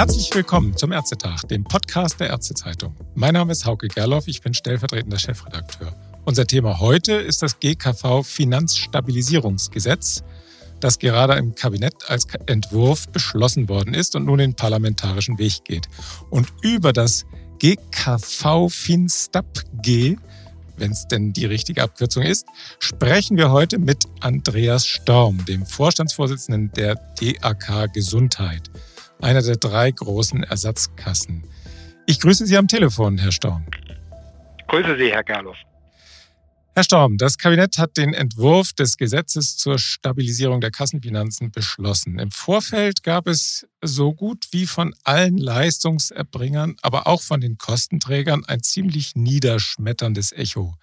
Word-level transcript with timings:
Herzlich 0.00 0.34
willkommen 0.34 0.74
zum 0.78 0.92
Ärztetag, 0.92 1.42
dem 1.42 1.62
Podcast 1.62 2.20
der 2.20 2.30
Ärztezeitung. 2.30 2.96
Mein 3.14 3.34
Name 3.34 3.52
ist 3.52 3.66
Hauke 3.66 3.86
Gerloff, 3.86 4.28
ich 4.28 4.40
bin 4.40 4.54
stellvertretender 4.54 5.18
Chefredakteur. 5.18 5.94
Unser 6.24 6.46
Thema 6.46 6.80
heute 6.80 7.12
ist 7.12 7.42
das 7.42 7.60
GKV 7.60 8.22
Finanzstabilisierungsgesetz, 8.22 10.24
das 10.80 10.98
gerade 10.98 11.34
im 11.34 11.54
Kabinett 11.54 12.08
als 12.08 12.26
Entwurf 12.46 13.08
beschlossen 13.08 13.68
worden 13.68 13.92
ist 13.92 14.16
und 14.16 14.24
nun 14.24 14.38
den 14.38 14.54
parlamentarischen 14.54 15.36
Weg 15.36 15.64
geht. 15.64 15.86
Und 16.30 16.48
über 16.62 16.94
das 16.94 17.26
GKV 17.58 18.70
FinStabG, 18.70 20.16
wenn 20.78 20.92
es 20.92 21.08
denn 21.08 21.34
die 21.34 21.44
richtige 21.44 21.82
Abkürzung 21.82 22.22
ist, 22.22 22.46
sprechen 22.78 23.36
wir 23.36 23.50
heute 23.50 23.78
mit 23.78 24.04
Andreas 24.20 24.86
Storm, 24.86 25.44
dem 25.44 25.66
Vorstandsvorsitzenden 25.66 26.72
der 26.72 26.94
DAK 27.20 27.92
Gesundheit, 27.92 28.70
einer 29.22 29.42
der 29.42 29.56
drei 29.56 29.90
großen 29.90 30.42
Ersatzkassen. 30.42 31.44
Ich 32.06 32.20
grüße 32.20 32.46
Sie 32.46 32.56
am 32.56 32.68
Telefon, 32.68 33.18
Herr 33.18 33.32
Storm. 33.32 33.66
Grüße 34.68 34.96
Sie, 34.96 35.10
Herr 35.10 35.24
Gerloff. 35.24 35.56
Herr 36.74 36.84
Storm, 36.84 37.18
das 37.18 37.36
Kabinett 37.36 37.78
hat 37.78 37.96
den 37.96 38.14
Entwurf 38.14 38.72
des 38.72 38.96
Gesetzes 38.96 39.56
zur 39.56 39.78
Stabilisierung 39.78 40.60
der 40.60 40.70
Kassenfinanzen 40.70 41.50
beschlossen. 41.50 42.18
Im 42.18 42.30
Vorfeld 42.30 43.02
gab 43.02 43.26
es 43.26 43.66
so 43.82 44.14
gut 44.14 44.46
wie 44.52 44.66
von 44.66 44.94
allen 45.02 45.36
Leistungserbringern, 45.36 46.76
aber 46.80 47.06
auch 47.08 47.22
von 47.22 47.40
den 47.40 47.58
Kostenträgern 47.58 48.44
ein 48.44 48.62
ziemlich 48.62 49.16
niederschmetterndes 49.16 50.32
Echo. 50.32 50.76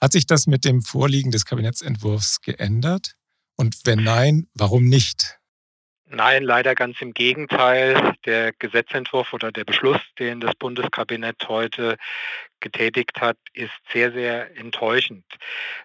Hat 0.00 0.12
sich 0.12 0.26
das 0.26 0.46
mit 0.46 0.64
dem 0.64 0.82
Vorliegen 0.82 1.30
des 1.30 1.46
Kabinettsentwurfs 1.46 2.42
geändert? 2.42 3.16
Und 3.56 3.76
wenn 3.84 4.04
nein, 4.04 4.48
warum 4.54 4.84
nicht? 4.84 5.38
Nein, 6.14 6.42
leider 6.42 6.74
ganz 6.74 7.00
im 7.00 7.14
Gegenteil. 7.14 8.14
Der 8.26 8.52
Gesetzentwurf 8.52 9.32
oder 9.32 9.50
der 9.50 9.64
Beschluss, 9.64 9.98
den 10.18 10.40
das 10.40 10.54
Bundeskabinett 10.56 11.48
heute 11.48 11.96
getätigt 12.60 13.18
hat, 13.22 13.38
ist 13.54 13.72
sehr, 13.90 14.12
sehr 14.12 14.54
enttäuschend. 14.58 15.24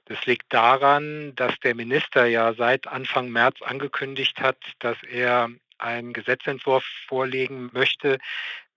Das 0.03 0.25
liegt 0.25 0.51
daran, 0.51 1.33
dass 1.35 1.57
der 1.59 1.75
Minister 1.75 2.25
ja 2.25 2.53
seit 2.55 2.87
Anfang 2.87 3.29
März 3.29 3.61
angekündigt 3.61 4.41
hat, 4.41 4.57
dass 4.79 4.97
er 5.03 5.49
einen 5.77 6.11
Gesetzentwurf 6.11 6.83
vorlegen 7.07 7.69
möchte, 7.71 8.17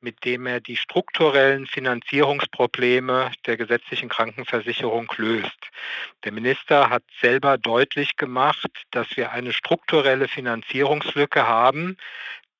mit 0.01 0.25
dem 0.25 0.47
er 0.47 0.61
die 0.61 0.77
strukturellen 0.77 1.67
Finanzierungsprobleme 1.67 3.33
der 3.47 3.57
gesetzlichen 3.57 4.09
Krankenversicherung 4.09 5.13
löst. 5.17 5.71
Der 6.25 6.33
Minister 6.33 6.91
hat 6.91 7.03
selber 7.21 7.59
deutlich 7.59 8.17
gemacht, 8.17 8.71
dass 8.91 9.07
wir 9.17 9.33
eine 9.33 9.53
strukturelle 9.53 10.29
Finanzierungslücke 10.29 11.47
haben, 11.47 11.97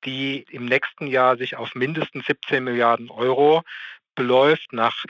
die 0.05 0.45
im 0.49 0.65
nächsten 0.65 1.07
Jahr 1.07 1.37
sich 1.37 1.55
auf 1.55 1.75
mindestens 1.75 2.25
17 2.25 2.63
Milliarden 2.63 3.09
Euro 3.09 3.63
beläuft. 4.15 4.73
Nach 4.73 5.05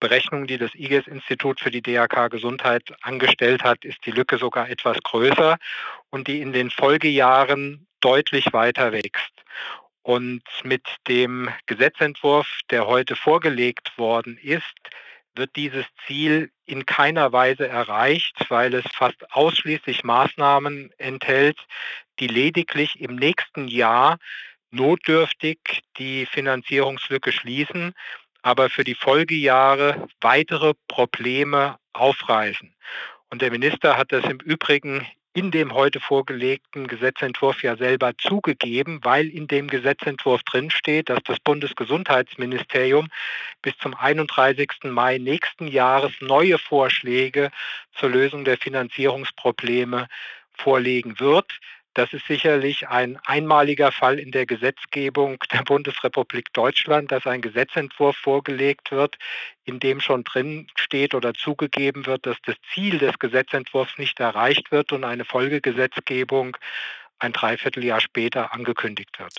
Berechnungen, 0.00 0.46
die 0.46 0.58
das 0.58 0.74
IGES-Institut 0.74 1.60
für 1.60 1.70
die 1.70 1.82
DRK 1.82 2.28
Gesundheit 2.28 2.82
angestellt 3.02 3.64
hat, 3.64 3.84
ist 3.84 4.04
die 4.04 4.10
Lücke 4.10 4.38
sogar 4.38 4.68
etwas 4.68 4.98
größer 5.02 5.56
und 6.10 6.28
die 6.28 6.40
in 6.40 6.52
den 6.52 6.70
Folgejahren 6.70 7.86
deutlich 8.00 8.52
weiter 8.52 8.92
wächst. 8.92 9.32
Und 10.06 10.44
mit 10.62 10.86
dem 11.08 11.50
Gesetzentwurf, 11.66 12.60
der 12.70 12.86
heute 12.86 13.16
vorgelegt 13.16 13.98
worden 13.98 14.38
ist, 14.38 14.62
wird 15.34 15.56
dieses 15.56 15.84
Ziel 16.06 16.52
in 16.64 16.86
keiner 16.86 17.32
Weise 17.32 17.66
erreicht, 17.66 18.36
weil 18.48 18.72
es 18.74 18.84
fast 18.94 19.32
ausschließlich 19.32 20.04
Maßnahmen 20.04 20.92
enthält, 20.98 21.58
die 22.20 22.28
lediglich 22.28 23.00
im 23.00 23.16
nächsten 23.16 23.66
Jahr 23.66 24.18
notdürftig 24.70 25.58
die 25.98 26.26
Finanzierungslücke 26.26 27.32
schließen, 27.32 27.92
aber 28.42 28.70
für 28.70 28.84
die 28.84 28.94
Folgejahre 28.94 30.06
weitere 30.20 30.74
Probleme 30.86 31.80
aufreißen. 31.94 32.72
Und 33.30 33.42
der 33.42 33.50
Minister 33.50 33.96
hat 33.96 34.12
das 34.12 34.24
im 34.26 34.38
Übrigen 34.38 35.04
in 35.36 35.50
dem 35.50 35.74
heute 35.74 36.00
vorgelegten 36.00 36.86
Gesetzentwurf 36.86 37.62
ja 37.62 37.76
selber 37.76 38.16
zugegeben, 38.16 39.00
weil 39.02 39.28
in 39.28 39.46
dem 39.46 39.68
Gesetzentwurf 39.68 40.42
drinsteht, 40.44 41.10
dass 41.10 41.22
das 41.24 41.38
Bundesgesundheitsministerium 41.40 43.08
bis 43.60 43.76
zum 43.76 43.94
31. 43.94 44.84
Mai 44.84 45.18
nächsten 45.18 45.68
Jahres 45.68 46.12
neue 46.20 46.56
Vorschläge 46.56 47.50
zur 47.92 48.08
Lösung 48.08 48.46
der 48.46 48.56
Finanzierungsprobleme 48.56 50.08
vorlegen 50.54 51.20
wird. 51.20 51.52
Das 51.96 52.12
ist 52.12 52.26
sicherlich 52.26 52.88
ein 52.88 53.18
einmaliger 53.24 53.90
Fall 53.90 54.18
in 54.18 54.30
der 54.30 54.44
Gesetzgebung 54.44 55.38
der 55.50 55.62
Bundesrepublik 55.62 56.52
Deutschland, 56.52 57.10
dass 57.10 57.26
ein 57.26 57.40
Gesetzentwurf 57.40 58.14
vorgelegt 58.18 58.90
wird, 58.90 59.16
in 59.64 59.80
dem 59.80 60.00
schon 60.00 60.22
drin 60.22 60.66
steht 60.74 61.14
oder 61.14 61.32
zugegeben 61.32 62.04
wird, 62.04 62.26
dass 62.26 62.36
das 62.44 62.56
Ziel 62.74 62.98
des 62.98 63.18
Gesetzentwurfs 63.18 63.96
nicht 63.96 64.20
erreicht 64.20 64.70
wird 64.72 64.92
und 64.92 65.04
eine 65.04 65.24
Folgegesetzgebung 65.24 66.58
ein 67.18 67.32
Dreivierteljahr 67.32 68.02
später 68.02 68.52
angekündigt 68.52 69.18
wird. 69.18 69.32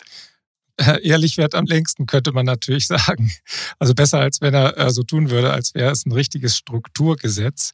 Ehrlich 1.03 1.37
wert 1.37 1.53
am 1.53 1.65
längsten, 1.65 2.07
könnte 2.07 2.31
man 2.31 2.47
natürlich 2.47 2.87
sagen. 2.87 3.31
Also 3.77 3.93
besser, 3.93 4.19
als 4.19 4.41
wenn 4.41 4.55
er 4.55 4.77
äh, 4.77 4.89
so 4.89 5.03
tun 5.03 5.29
würde, 5.29 5.51
als 5.51 5.75
wäre 5.75 5.91
es 5.91 6.07
ein 6.07 6.11
richtiges 6.11 6.57
Strukturgesetz. 6.57 7.73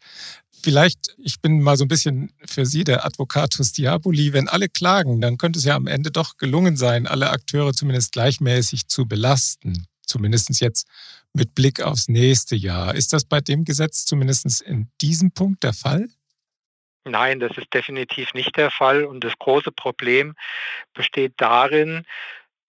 Vielleicht, 0.63 1.13
ich 1.18 1.41
bin 1.41 1.62
mal 1.62 1.75
so 1.75 1.84
ein 1.84 1.90
bisschen 1.90 2.31
für 2.46 2.66
Sie 2.66 2.85
der 2.85 3.06
Advocatus 3.06 3.74
Diaboli. 3.74 4.31
Wenn 4.31 4.47
alle 4.47 4.69
klagen, 4.69 5.19
dann 5.19 5.38
könnte 5.38 5.59
es 5.59 5.66
ja 5.66 5.75
am 5.75 5.88
Ende 5.88 6.09
doch 6.09 6.38
gelungen 6.38 6.78
sein, 6.78 7.06
alle 7.06 7.31
Akteure 7.31 7.74
zumindest 7.74 8.13
gleichmäßig 8.13 8.88
zu 8.88 9.06
belasten. 9.06 9.88
Zumindest 10.06 10.62
jetzt 10.62 10.88
mit 11.34 11.53
Blick 11.53 11.81
aufs 11.81 12.07
nächste 12.07 12.56
Jahr. 12.56 12.96
Ist 12.96 13.12
das 13.12 13.25
bei 13.25 13.41
dem 13.41 13.66
Gesetz 13.66 14.06
zumindest 14.06 14.62
in 14.62 14.90
diesem 15.01 15.31
Punkt 15.31 15.63
der 15.63 15.74
Fall? 15.74 16.07
Nein, 17.06 17.41
das 17.41 17.57
ist 17.57 17.74
definitiv 17.74 18.34
nicht 18.34 18.56
der 18.56 18.72
Fall. 18.72 19.03
Und 19.03 19.24
das 19.25 19.34
große 19.38 19.72
Problem 19.72 20.35
besteht 20.94 21.34
darin, 21.38 22.06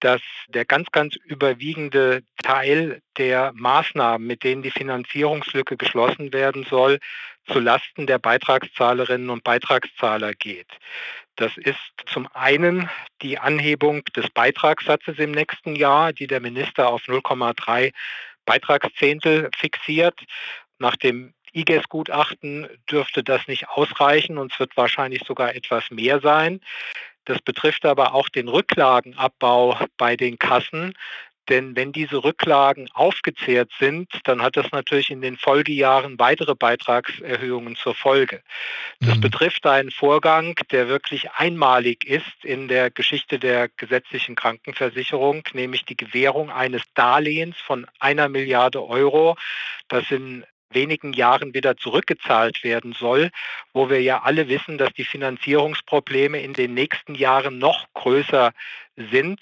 dass 0.00 0.20
der 0.48 0.64
ganz, 0.64 0.90
ganz 0.90 1.16
überwiegende 1.16 2.22
Teil 2.42 3.00
der 3.16 3.52
Maßnahmen, 3.54 4.26
mit 4.26 4.44
denen 4.44 4.62
die 4.62 4.70
Finanzierungslücke 4.70 5.76
geschlossen 5.76 6.32
werden 6.32 6.64
soll, 6.64 6.98
zu 7.46 7.58
Lasten 7.60 8.06
der 8.06 8.18
Beitragszahlerinnen 8.18 9.30
und 9.30 9.44
Beitragszahler 9.44 10.32
geht. 10.32 10.68
Das 11.36 11.56
ist 11.56 11.78
zum 12.06 12.28
einen 12.32 12.88
die 13.22 13.38
Anhebung 13.38 14.04
des 14.16 14.30
Beitragssatzes 14.30 15.18
im 15.18 15.32
nächsten 15.32 15.74
Jahr, 15.74 16.12
die 16.12 16.26
der 16.26 16.40
Minister 16.40 16.88
auf 16.88 17.02
0,3 17.02 17.92
Beitragszehntel 18.44 19.50
fixiert. 19.56 20.18
Nach 20.78 20.96
dem 20.96 21.34
IGES-Gutachten 21.52 22.68
dürfte 22.90 23.22
das 23.22 23.46
nicht 23.46 23.68
ausreichen 23.68 24.38
und 24.38 24.52
es 24.52 24.60
wird 24.60 24.76
wahrscheinlich 24.76 25.22
sogar 25.24 25.54
etwas 25.54 25.90
mehr 25.90 26.20
sein. 26.20 26.60
Das 27.24 27.40
betrifft 27.40 27.84
aber 27.84 28.14
auch 28.14 28.28
den 28.28 28.48
Rücklagenabbau 28.48 29.78
bei 29.96 30.16
den 30.16 30.38
Kassen. 30.38 30.94
Denn 31.48 31.76
wenn 31.76 31.92
diese 31.92 32.24
Rücklagen 32.24 32.88
aufgezehrt 32.94 33.70
sind, 33.78 34.08
dann 34.24 34.40
hat 34.40 34.56
das 34.56 34.72
natürlich 34.72 35.10
in 35.10 35.20
den 35.20 35.36
Folgejahren 35.36 36.18
weitere 36.18 36.54
Beitragserhöhungen 36.54 37.76
zur 37.76 37.94
Folge. 37.94 38.42
Das 39.00 39.16
mhm. 39.16 39.20
betrifft 39.20 39.66
einen 39.66 39.90
Vorgang, 39.90 40.54
der 40.70 40.88
wirklich 40.88 41.30
einmalig 41.32 42.06
ist 42.06 42.44
in 42.44 42.68
der 42.68 42.90
Geschichte 42.90 43.38
der 43.38 43.68
gesetzlichen 43.76 44.36
Krankenversicherung, 44.36 45.42
nämlich 45.52 45.84
die 45.84 45.96
Gewährung 45.96 46.50
eines 46.50 46.82
Darlehens 46.94 47.56
von 47.58 47.86
einer 48.00 48.30
Milliarde 48.30 48.82
Euro, 48.82 49.36
das 49.88 50.10
in 50.10 50.46
wenigen 50.74 51.12
Jahren 51.12 51.54
wieder 51.54 51.76
zurückgezahlt 51.76 52.64
werden 52.64 52.92
soll, 52.92 53.30
wo 53.72 53.88
wir 53.88 54.02
ja 54.02 54.22
alle 54.22 54.48
wissen, 54.48 54.78
dass 54.78 54.92
die 54.92 55.04
Finanzierungsprobleme 55.04 56.40
in 56.40 56.52
den 56.52 56.74
nächsten 56.74 57.14
Jahren 57.14 57.58
noch 57.58 57.86
größer 57.94 58.52
sind 58.96 59.40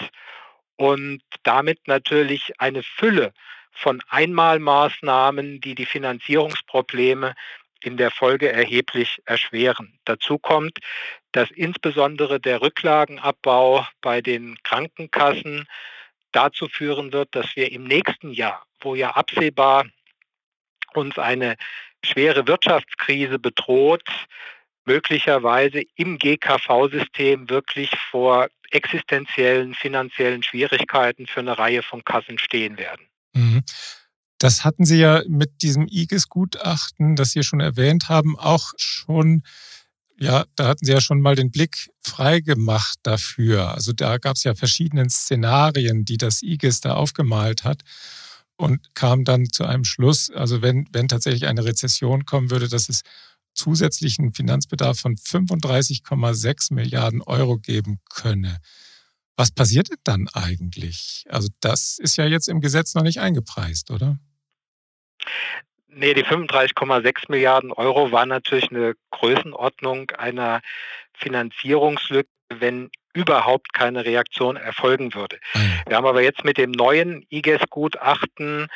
und 0.76 1.22
damit 1.42 1.86
natürlich 1.86 2.52
eine 2.58 2.82
Fülle 2.82 3.32
von 3.72 4.02
Einmalmaßnahmen, 4.08 5.60
die 5.60 5.74
die 5.74 5.86
Finanzierungsprobleme 5.86 7.34
in 7.80 7.96
der 7.96 8.10
Folge 8.10 8.52
erheblich 8.52 9.20
erschweren. 9.24 9.98
Dazu 10.04 10.38
kommt, 10.38 10.78
dass 11.32 11.50
insbesondere 11.50 12.38
der 12.38 12.62
Rücklagenabbau 12.62 13.86
bei 14.00 14.20
den 14.20 14.56
Krankenkassen 14.62 15.66
dazu 16.30 16.68
führen 16.68 17.12
wird, 17.12 17.34
dass 17.34 17.56
wir 17.56 17.72
im 17.72 17.84
nächsten 17.84 18.32
Jahr, 18.32 18.64
wo 18.80 18.94
ja 18.94 19.10
absehbar 19.10 19.86
uns 20.96 21.18
eine 21.18 21.56
schwere 22.04 22.46
Wirtschaftskrise 22.46 23.38
bedroht, 23.38 24.08
möglicherweise 24.84 25.82
im 25.96 26.18
GKV-System 26.18 27.48
wirklich 27.48 27.90
vor 28.10 28.48
existenziellen 28.70 29.74
finanziellen 29.74 30.42
Schwierigkeiten 30.42 31.26
für 31.26 31.40
eine 31.40 31.58
Reihe 31.58 31.82
von 31.82 32.04
Kassen 32.04 32.38
stehen 32.38 32.78
werden. 32.78 33.06
Mhm. 33.34 33.62
Das 34.38 34.64
hatten 34.64 34.84
Sie 34.84 34.98
ja 34.98 35.22
mit 35.28 35.62
diesem 35.62 35.86
IGES-Gutachten, 35.88 37.14
das 37.14 37.30
Sie 37.30 37.44
schon 37.44 37.60
erwähnt 37.60 38.08
haben, 38.08 38.36
auch 38.38 38.72
schon 38.76 39.42
Ja, 40.18 40.44
da 40.56 40.68
hatten 40.68 40.84
Sie 40.84 40.92
ja 40.92 41.00
schon 41.00 41.20
mal 41.20 41.36
den 41.36 41.50
Blick 41.50 41.90
freigemacht 42.00 42.98
dafür. 43.02 43.72
Also 43.74 43.92
da 43.92 44.18
gab 44.18 44.36
es 44.36 44.44
ja 44.44 44.54
verschiedene 44.54 45.08
Szenarien, 45.10 46.04
die 46.04 46.16
das 46.16 46.42
IGES 46.42 46.80
da 46.80 46.94
aufgemalt 46.94 47.64
hat 47.64 47.82
und 48.56 48.94
kam 48.94 49.24
dann 49.24 49.46
zu 49.46 49.64
einem 49.64 49.84
Schluss, 49.84 50.30
also 50.30 50.62
wenn, 50.62 50.86
wenn 50.92 51.08
tatsächlich 51.08 51.46
eine 51.46 51.64
Rezession 51.64 52.24
kommen 52.24 52.50
würde, 52.50 52.68
dass 52.68 52.88
es 52.88 53.02
zusätzlichen 53.54 54.32
Finanzbedarf 54.32 54.98
von 54.98 55.16
35,6 55.16 56.74
Milliarden 56.74 57.22
Euro 57.22 57.58
geben 57.58 58.00
könne. 58.08 58.58
Was 59.36 59.50
passiert 59.50 59.90
denn 59.90 59.98
dann 60.04 60.28
eigentlich? 60.32 61.24
Also 61.28 61.48
das 61.60 61.98
ist 61.98 62.16
ja 62.16 62.26
jetzt 62.26 62.48
im 62.48 62.60
Gesetz 62.60 62.94
noch 62.94 63.02
nicht 63.02 63.20
eingepreist, 63.20 63.90
oder? 63.90 64.18
Nee, 65.88 66.14
die 66.14 66.24
35,6 66.24 67.30
Milliarden 67.30 67.72
Euro 67.72 68.12
war 68.12 68.24
natürlich 68.24 68.70
eine 68.70 68.94
Größenordnung 69.10 70.10
einer 70.12 70.60
Finanzierungslücke, 71.14 72.30
wenn 72.48 72.90
überhaupt 73.12 73.72
keine 73.72 74.04
Reaktion 74.04 74.56
erfolgen 74.56 75.14
würde. 75.14 75.38
Ah 75.54 75.58
Wir 75.86 75.96
haben 75.96 76.06
aber 76.06 76.22
jetzt 76.22 76.44
mit 76.44 76.58
dem 76.58 76.70
neuen 76.70 77.26
IGES-Gutachten 77.30 78.68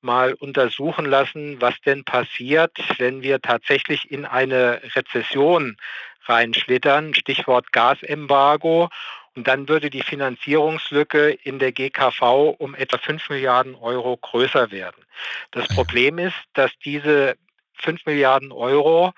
mal 0.00 0.34
untersuchen 0.34 1.06
lassen, 1.06 1.60
was 1.60 1.74
denn 1.84 2.04
passiert, 2.04 2.72
wenn 2.98 3.22
wir 3.22 3.40
tatsächlich 3.40 4.10
in 4.10 4.24
eine 4.24 4.80
Rezession 4.94 5.76
reinschlittern, 6.24 7.14
Stichwort 7.14 7.72
Gasembargo. 7.72 8.88
Und 9.34 9.46
dann 9.46 9.68
würde 9.68 9.90
die 9.90 10.02
Finanzierungslücke 10.02 11.30
in 11.30 11.58
der 11.58 11.72
GKV 11.72 12.56
um 12.58 12.74
etwa 12.74 12.98
5 12.98 13.30
Milliarden 13.30 13.74
Euro 13.76 14.16
größer 14.16 14.70
werden. 14.70 15.04
Das 15.52 15.68
Problem 15.68 16.18
ist, 16.18 16.36
dass 16.54 16.72
diese 16.84 17.36
5 17.74 18.04
Milliarden 18.06 18.50
Euro 18.50 19.12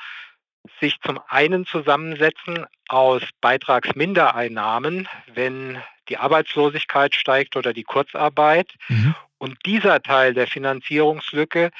sich 0.80 1.00
zum 1.00 1.20
einen 1.28 1.66
zusammensetzen 1.66 2.66
aus 2.88 3.22
Beitragsmindereinnahmen, 3.40 5.08
wenn 5.32 5.82
die 6.08 6.18
Arbeitslosigkeit 6.18 7.14
steigt 7.14 7.56
oder 7.56 7.72
die 7.72 7.84
Kurzarbeit. 7.84 8.72
Mhm. 8.88 9.14
Und 9.38 9.56
dieser 9.64 10.02
Teil 10.02 10.34
der 10.34 10.46
Finanzierungslücke, 10.46 11.70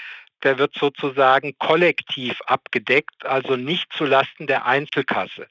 der 0.43 0.59
wird 0.59 0.75
sozusagen 0.75 1.55
kollektiv 1.59 2.41
abgedeckt, 2.47 3.27
also 3.27 3.57
nicht 3.57 3.93
zulasten 3.93 4.47
der 4.47 4.65
Einzelkasse. 4.65 5.47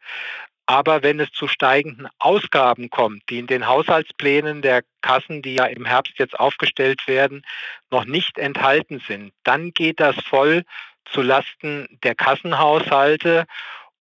Aber 0.66 1.02
wenn 1.02 1.20
es 1.20 1.32
zu 1.32 1.48
steigenden 1.48 2.08
Ausgaben 2.20 2.92
kommt, 2.92 3.24
die 3.30 3.40
in 3.40 3.48
den 3.48 3.68
Haushaltsplänen 3.68 4.62
der 4.62 4.84
Kassen, 5.02 5.42
die 5.42 5.56
ja 5.56 5.66
im 5.66 5.86
Herbst 5.86 6.14
jetzt 6.18 6.40
aufgestellt 6.40 7.08
werden, 7.08 7.44
noch 7.90 8.06
nicht 8.06 8.38
enthalten 8.38 9.02
sind, 9.08 9.34
dann 9.44 9.72
geht 9.72 10.00
das 10.00 10.16
voll 10.24 10.64
zulasten 11.12 11.88
der 12.04 12.16
Kassenhaushalte. 12.16 13.46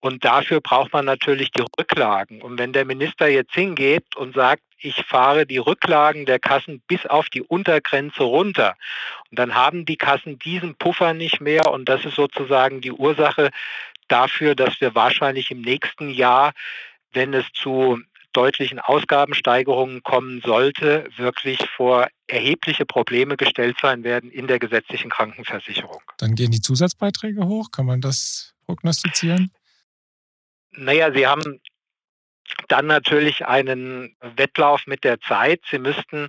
Und 0.00 0.24
dafür 0.24 0.60
braucht 0.60 0.92
man 0.92 1.04
natürlich 1.04 1.50
die 1.50 1.64
Rücklagen. 1.78 2.40
Und 2.40 2.58
wenn 2.58 2.72
der 2.72 2.84
Minister 2.84 3.26
jetzt 3.26 3.54
hingeht 3.54 4.14
und 4.16 4.34
sagt, 4.34 4.62
ich 4.80 5.04
fahre 5.04 5.44
die 5.44 5.58
Rücklagen 5.58 6.24
der 6.24 6.38
Kassen 6.38 6.80
bis 6.86 7.04
auf 7.04 7.28
die 7.30 7.42
Untergrenze 7.42 8.22
runter, 8.22 8.76
und 9.30 9.38
dann 9.38 9.56
haben 9.56 9.84
die 9.84 9.96
Kassen 9.96 10.38
diesen 10.38 10.76
Puffer 10.76 11.14
nicht 11.14 11.40
mehr. 11.40 11.72
Und 11.72 11.88
das 11.88 12.04
ist 12.04 12.14
sozusagen 12.14 12.80
die 12.80 12.92
Ursache 12.92 13.50
dafür, 14.06 14.54
dass 14.54 14.80
wir 14.80 14.94
wahrscheinlich 14.94 15.50
im 15.50 15.62
nächsten 15.62 16.10
Jahr, 16.10 16.52
wenn 17.12 17.34
es 17.34 17.46
zu 17.52 18.00
deutlichen 18.32 18.78
Ausgabensteigerungen 18.78 20.02
kommen 20.02 20.40
sollte, 20.44 21.08
wirklich 21.16 21.58
vor 21.76 22.08
erhebliche 22.26 22.84
Probleme 22.84 23.36
gestellt 23.36 23.78
sein 23.80 24.04
werden 24.04 24.30
in 24.30 24.46
der 24.46 24.58
gesetzlichen 24.58 25.10
Krankenversicherung. 25.10 26.02
Dann 26.18 26.34
gehen 26.34 26.50
die 26.50 26.60
Zusatzbeiträge 26.60 27.46
hoch. 27.46 27.70
Kann 27.72 27.86
man 27.86 28.00
das 28.00 28.54
prognostizieren? 28.66 29.50
Naja, 30.72 31.12
Sie 31.12 31.26
haben 31.26 31.60
dann 32.68 32.86
natürlich 32.86 33.46
einen 33.46 34.14
Wettlauf 34.20 34.86
mit 34.86 35.04
der 35.04 35.20
Zeit. 35.20 35.62
Sie 35.70 35.78
müssten 35.78 36.28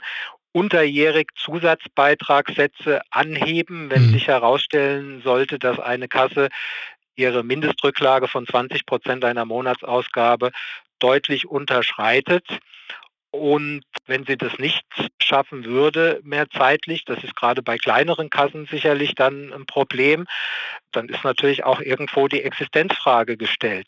unterjährig 0.52 1.30
Zusatzbeitragssätze 1.36 3.02
anheben, 3.12 3.90
wenn 3.92 4.07
mhm. 4.07 4.13
sich 4.13 4.28
herausstellen 4.28 5.22
sollte, 5.22 5.60
dass 5.60 5.80
eine 5.80 6.07
Kasse 6.07 6.50
ihre 7.16 7.44
Mindestrücklage 7.44 8.28
von 8.28 8.48
20 8.48 8.86
Prozent 8.86 9.25
einer 9.25 9.45
Monatsausgabe 9.45 10.52
deutlich 11.00 11.48
unterschreitet. 11.48 12.46
Und 13.31 13.84
wenn 14.07 14.25
sie 14.25 14.38
das 14.38 14.57
nicht 14.57 14.84
schaffen 15.22 15.63
würde, 15.66 16.19
mehr 16.24 16.50
zeitlich, 16.50 17.06
das 17.06 17.24
ist 17.24 17.36
gerade 17.36 17.62
bei 17.62 17.78
kleineren 17.78 18.31
Kassen 18.31 18.66
sicherlich 18.66 19.13
dann 19.13 19.54
ein 19.54 19.68
Problem, 19.68 20.25
dann 20.92 21.10
ist 21.10 21.24
natürlich 21.24 21.63
auch 21.63 21.80
irgendwo 21.80 22.28
die 22.28 22.42
Existenzfrage 22.42 23.38
gestellt. 23.38 23.88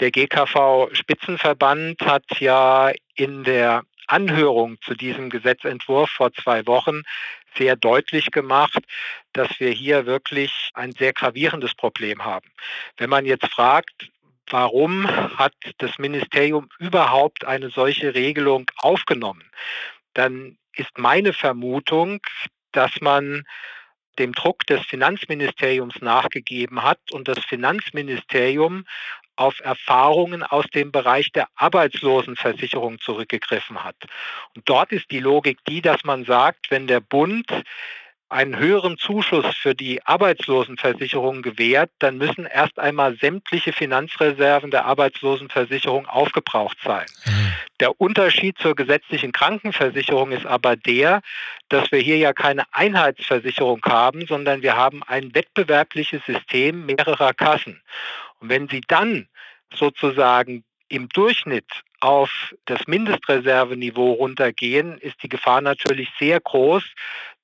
Der 0.00 0.10
GKV-Spitzenverband 0.10 2.00
hat 2.00 2.24
ja 2.40 2.92
in 3.14 3.44
der 3.44 3.82
Anhörung 4.06 4.80
zu 4.80 4.94
diesem 4.94 5.28
Gesetzentwurf 5.28 6.08
vor 6.08 6.32
zwei 6.32 6.66
Wochen 6.66 7.02
sehr 7.58 7.76
deutlich 7.76 8.30
gemacht, 8.30 8.78
dass 9.34 9.48
wir 9.60 9.70
hier 9.70 10.06
wirklich 10.06 10.70
ein 10.72 10.92
sehr 10.92 11.12
gravierendes 11.12 11.74
Problem 11.74 12.24
haben. 12.24 12.50
Wenn 12.96 13.10
man 13.10 13.26
jetzt 13.26 13.46
fragt, 13.48 14.10
warum 14.50 15.06
hat 15.08 15.54
das 15.78 15.98
Ministerium 15.98 16.68
überhaupt 16.78 17.44
eine 17.44 17.70
solche 17.70 18.14
Regelung 18.14 18.70
aufgenommen, 18.78 19.44
dann 20.14 20.58
ist 20.74 20.96
meine 20.98 21.32
Vermutung, 21.32 22.20
dass 22.72 23.00
man 23.00 23.44
dem 24.18 24.32
Druck 24.32 24.66
des 24.66 24.84
Finanzministeriums 24.86 26.00
nachgegeben 26.00 26.82
hat 26.82 27.00
und 27.12 27.28
das 27.28 27.38
Finanzministerium 27.44 28.84
auf 29.36 29.60
Erfahrungen 29.60 30.42
aus 30.42 30.66
dem 30.74 30.90
Bereich 30.90 31.30
der 31.30 31.46
Arbeitslosenversicherung 31.54 33.00
zurückgegriffen 33.00 33.84
hat. 33.84 33.96
Und 34.56 34.68
dort 34.68 34.90
ist 34.90 35.10
die 35.12 35.20
Logik 35.20 35.58
die, 35.68 35.80
dass 35.80 36.02
man 36.02 36.24
sagt, 36.24 36.72
wenn 36.72 36.88
der 36.88 37.00
Bund 37.00 37.46
einen 38.30 38.58
höheren 38.58 38.98
Zuschuss 38.98 39.56
für 39.56 39.74
die 39.74 40.04
Arbeitslosenversicherung 40.04 41.40
gewährt, 41.42 41.90
dann 41.98 42.18
müssen 42.18 42.44
erst 42.44 42.78
einmal 42.78 43.16
sämtliche 43.16 43.72
Finanzreserven 43.72 44.70
der 44.70 44.84
Arbeitslosenversicherung 44.84 46.06
aufgebraucht 46.06 46.76
sein. 46.84 47.06
Mhm. 47.24 47.52
Der 47.80 48.00
Unterschied 48.00 48.58
zur 48.58 48.74
gesetzlichen 48.74 49.32
Krankenversicherung 49.32 50.32
ist 50.32 50.46
aber 50.46 50.76
der, 50.76 51.22
dass 51.68 51.90
wir 51.90 52.00
hier 52.00 52.18
ja 52.18 52.32
keine 52.32 52.64
Einheitsversicherung 52.72 53.80
haben, 53.84 54.26
sondern 54.26 54.62
wir 54.62 54.76
haben 54.76 55.02
ein 55.04 55.34
wettbewerbliches 55.34 56.24
System 56.26 56.86
mehrerer 56.86 57.32
Kassen. 57.32 57.80
Und 58.40 58.50
wenn 58.50 58.68
Sie 58.68 58.82
dann 58.86 59.28
sozusagen 59.74 60.64
im 60.88 61.08
Durchschnitt 61.08 61.82
auf 62.00 62.54
das 62.66 62.86
Mindestreserveniveau 62.86 64.12
runtergehen, 64.12 64.98
ist 64.98 65.22
die 65.22 65.28
Gefahr 65.28 65.60
natürlich 65.60 66.08
sehr 66.18 66.40
groß, 66.40 66.84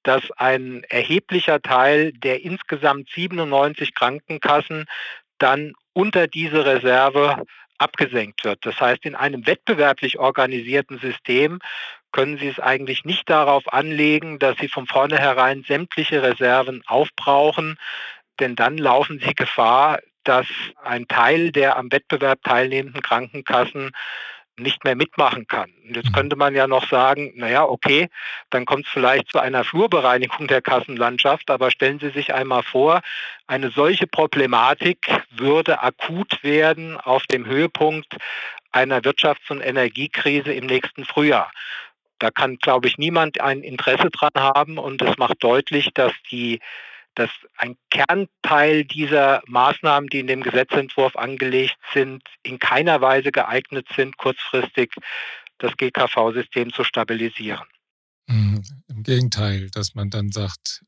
dass 0.04 0.30
ein 0.36 0.84
erheblicher 0.88 1.60
Teil 1.60 2.12
der 2.12 2.44
insgesamt 2.44 3.08
97 3.10 3.94
Krankenkassen 3.94 4.84
dann 5.38 5.72
unter 5.92 6.28
diese 6.28 6.64
Reserve 6.64 7.44
abgesenkt 7.78 8.44
wird. 8.44 8.64
Das 8.64 8.80
heißt, 8.80 9.04
in 9.04 9.14
einem 9.14 9.46
wettbewerblich 9.46 10.18
organisierten 10.18 10.98
System 11.00 11.58
können 12.12 12.38
Sie 12.38 12.46
es 12.46 12.60
eigentlich 12.60 13.04
nicht 13.04 13.28
darauf 13.28 13.72
anlegen, 13.72 14.38
dass 14.38 14.56
Sie 14.58 14.68
von 14.68 14.86
vornherein 14.86 15.64
sämtliche 15.64 16.22
Reserven 16.22 16.82
aufbrauchen, 16.86 17.76
denn 18.38 18.54
dann 18.54 18.78
laufen 18.78 19.18
Sie 19.18 19.34
Gefahr, 19.34 19.98
dass 20.22 20.46
ein 20.82 21.08
Teil 21.08 21.50
der 21.50 21.76
am 21.76 21.90
Wettbewerb 21.90 22.42
teilnehmenden 22.44 23.02
Krankenkassen 23.02 23.90
nicht 24.58 24.84
mehr 24.84 24.94
mitmachen 24.94 25.46
kann. 25.46 25.70
Und 25.86 25.96
jetzt 25.96 26.10
mhm. 26.10 26.12
könnte 26.12 26.36
man 26.36 26.54
ja 26.54 26.66
noch 26.66 26.88
sagen, 26.88 27.32
naja, 27.36 27.64
okay, 27.64 28.08
dann 28.50 28.64
kommt 28.64 28.86
es 28.86 28.92
vielleicht 28.92 29.28
zu 29.28 29.38
einer 29.38 29.64
Flurbereinigung 29.64 30.46
der 30.46 30.62
Kassenlandschaft, 30.62 31.50
aber 31.50 31.70
stellen 31.70 31.98
Sie 31.98 32.10
sich 32.10 32.34
einmal 32.34 32.62
vor, 32.62 33.00
eine 33.46 33.70
solche 33.70 34.06
Problematik 34.06 35.08
würde 35.30 35.82
akut 35.82 36.42
werden 36.42 36.96
auf 36.96 37.24
dem 37.26 37.46
Höhepunkt 37.46 38.16
einer 38.70 39.00
Wirtschafts- 39.00 39.50
und 39.50 39.60
Energiekrise 39.60 40.52
im 40.52 40.66
nächsten 40.66 41.04
Frühjahr. 41.04 41.50
Da 42.18 42.30
kann, 42.30 42.56
glaube 42.56 42.86
ich, 42.86 42.96
niemand 42.96 43.40
ein 43.40 43.62
Interesse 43.62 44.10
dran 44.10 44.32
haben 44.36 44.78
und 44.78 45.02
es 45.02 45.18
macht 45.18 45.42
deutlich, 45.42 45.90
dass 45.94 46.12
die 46.30 46.60
dass 47.14 47.30
ein 47.56 47.76
Kernteil 47.90 48.84
dieser 48.84 49.42
Maßnahmen, 49.46 50.08
die 50.08 50.20
in 50.20 50.26
dem 50.26 50.42
Gesetzentwurf 50.42 51.16
angelegt 51.16 51.78
sind, 51.92 52.22
in 52.42 52.58
keiner 52.58 53.00
Weise 53.00 53.32
geeignet 53.32 53.86
sind, 53.94 54.16
kurzfristig 54.16 54.92
das 55.58 55.76
GKV-System 55.76 56.72
zu 56.72 56.84
stabilisieren. 56.84 57.66
Mhm. 58.26 58.62
Im 58.88 59.02
Gegenteil, 59.02 59.70
dass 59.70 59.94
man 59.94 60.10
dann 60.10 60.30
sagt, 60.30 60.84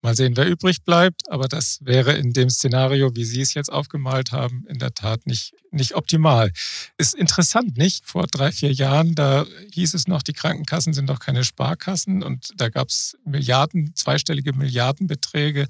Mal 0.00 0.14
sehen, 0.14 0.36
wer 0.36 0.46
übrig 0.46 0.84
bleibt, 0.84 1.28
aber 1.28 1.48
das 1.48 1.78
wäre 1.82 2.12
in 2.12 2.32
dem 2.32 2.50
Szenario, 2.50 3.16
wie 3.16 3.24
Sie 3.24 3.40
es 3.40 3.54
jetzt 3.54 3.72
aufgemalt 3.72 4.30
haben, 4.30 4.64
in 4.68 4.78
der 4.78 4.94
Tat 4.94 5.26
nicht, 5.26 5.54
nicht 5.72 5.96
optimal. 5.96 6.52
Ist 6.98 7.14
interessant, 7.14 7.76
nicht? 7.76 8.06
Vor 8.06 8.28
drei, 8.28 8.52
vier 8.52 8.72
Jahren, 8.72 9.16
da 9.16 9.44
hieß 9.72 9.94
es 9.94 10.06
noch, 10.06 10.22
die 10.22 10.34
Krankenkassen 10.34 10.92
sind 10.92 11.10
doch 11.10 11.18
keine 11.18 11.42
Sparkassen 11.42 12.22
und 12.22 12.52
da 12.56 12.68
gab 12.68 12.90
es 12.90 13.18
Milliarden, 13.24 13.92
zweistellige 13.96 14.52
Milliardenbeträge, 14.52 15.66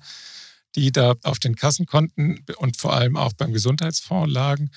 die 0.77 0.93
da 0.93 1.15
auf 1.23 1.39
den 1.39 1.57
Kassenkonten 1.57 2.45
und 2.59 2.77
vor 2.77 2.93
allem 2.93 3.17
auch 3.17 3.33
beim 3.33 3.55
Gesundheitsfonds 3.55 4.31
lagen. 4.31 4.71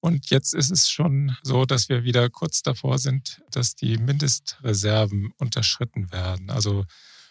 Und 0.00 0.28
jetzt 0.28 0.54
ist 0.54 0.70
es 0.70 0.90
schon 0.90 1.34
so, 1.42 1.64
dass 1.64 1.88
wir 1.88 2.04
wieder 2.04 2.28
kurz 2.28 2.62
davor 2.62 2.98
sind, 2.98 3.40
dass 3.50 3.74
die 3.74 3.96
Mindestreserven 3.96 5.32
unterschritten 5.38 6.12
werden. 6.12 6.50
Also 6.50 6.84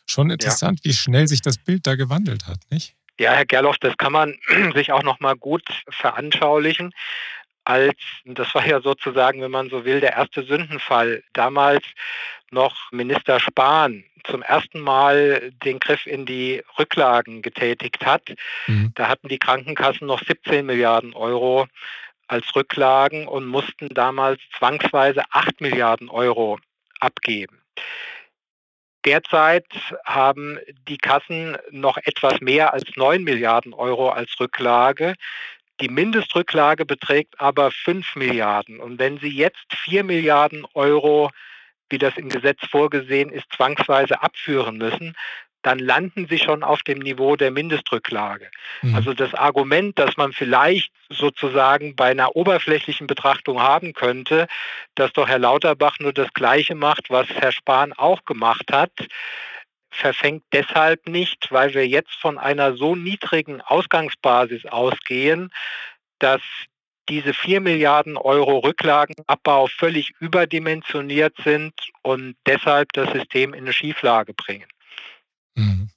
schon 0.08 0.30
interessant, 0.30 0.80
ja. 0.84 0.90
wie 0.90 0.94
schnell 0.94 1.28
sich 1.28 1.42
das 1.42 1.58
Bild 1.58 1.86
da 1.86 1.96
gewandelt 1.96 2.48
hat, 2.48 2.60
nicht? 2.70 2.96
Ja, 3.20 3.34
Herr 3.34 3.46
Gerloff, 3.46 3.78
das 3.80 3.98
kann 3.98 4.14
man 4.14 4.36
sich 4.76 4.92
auch 4.92 5.04
noch 5.04 5.20
mal 5.20 5.36
gut 5.36 5.64
veranschaulichen. 5.90 6.94
Als, 7.64 7.98
das 8.24 8.54
war 8.56 8.66
ja 8.66 8.80
sozusagen, 8.80 9.42
wenn 9.42 9.52
man 9.52 9.70
so 9.70 9.84
will, 9.84 10.00
der 10.00 10.14
erste 10.14 10.44
Sündenfall. 10.44 11.24
Damals 11.34 11.84
noch 12.52 12.92
Minister 12.92 13.40
Spahn 13.40 14.06
zum 14.24 14.42
ersten 14.42 14.80
Mal 14.80 15.52
den 15.66 15.80
Griff 15.80 16.06
in 16.06 16.26
die 16.26 16.64
Rücklagen 16.80 17.42
getätigt 17.42 18.06
hat. 18.06 18.34
Mhm. 18.68 18.92
Da 18.96 19.10
hatten 19.10 19.28
die 19.28 19.40
Krankenkassen 19.40 20.08
noch 20.08 20.22
17 20.24 20.66
Milliarden 20.66 21.14
Euro 21.14 21.68
als 22.28 22.56
Rücklagen 22.56 23.28
und 23.28 23.46
mussten 23.46 23.90
damals 23.90 24.42
zwangsweise 24.58 25.24
8 25.32 25.62
Milliarden 25.62 26.10
Euro 26.10 26.60
abgeben. 27.00 27.62
Derzeit 29.08 29.66
haben 30.04 30.60
die 30.90 30.98
Kassen 30.98 31.58
noch 31.72 31.96
etwas 31.96 32.42
mehr 32.42 32.74
als 32.74 32.84
9 32.98 33.24
Milliarden 33.24 33.74
Euro 33.74 34.10
als 34.10 34.38
Rücklage. 34.38 35.14
Die 35.80 35.88
Mindestrücklage 35.88 36.86
beträgt 36.86 37.40
aber 37.40 37.72
5 37.72 38.18
Milliarden. 38.18 38.82
Und 38.82 39.00
wenn 39.00 39.18
Sie 39.18 39.30
jetzt 39.30 39.66
4 39.86 40.04
Milliarden 40.04 40.66
Euro, 40.74 41.30
wie 41.90 42.00
das 42.00 42.18
im 42.18 42.28
Gesetz 42.28 42.60
vorgesehen 42.70 43.32
ist, 43.32 43.46
zwangsweise 43.56 44.22
abführen 44.22 44.78
müssen, 44.78 45.16
dann 45.68 45.80
landen 45.80 46.28
sie 46.30 46.40
schon 46.40 46.64
auf 46.64 46.82
dem 46.84 47.00
Niveau 47.00 47.36
der 47.36 47.52
Mindestrücklage. 47.52 48.50
Mhm. 48.84 48.96
Also 48.96 49.14
das 49.14 49.34
Argument, 49.34 50.00
das 50.00 50.16
man 50.16 50.32
vielleicht 50.32 50.94
sozusagen 51.10 51.94
bei 51.94 52.12
einer 52.12 52.38
oberflächlichen 52.38 53.06
Betrachtung 53.06 53.62
haben 53.62 53.92
könnte, 53.92 54.48
dass 54.96 55.12
doch 55.12 55.28
Herr 55.28 55.40
Lauterbach 55.40 56.00
nur 56.00 56.14
das 56.14 56.32
Gleiche 56.34 56.74
macht, 56.74 57.10
was 57.10 57.28
Herr 57.28 57.52
Spahn 57.52 57.92
auch 57.92 58.24
gemacht 58.24 58.72
hat, 58.72 58.94
verfängt 59.92 60.44
deshalb 60.54 61.06
nicht, 61.10 61.52
weil 61.52 61.74
wir 61.74 61.86
jetzt 61.86 62.16
von 62.16 62.38
einer 62.38 62.78
so 62.78 62.96
niedrigen 62.96 63.60
Ausgangsbasis 63.60 64.68
ausgehen, 64.68 65.50
dass 66.20 66.42
diese 67.10 67.34
4 67.34 67.60
Milliarden 67.60 68.16
Euro 68.16 68.60
Rücklagenabbau 68.60 69.68
völlig 69.68 70.14
überdimensioniert 70.22 71.36
sind 71.44 71.74
und 72.04 72.38
deshalb 72.46 72.94
das 72.94 73.12
System 73.12 73.54
in 73.54 73.66
eine 73.66 73.74
Schieflage 73.74 74.34
bringen. 74.34 74.68
Mhm. 75.58 75.90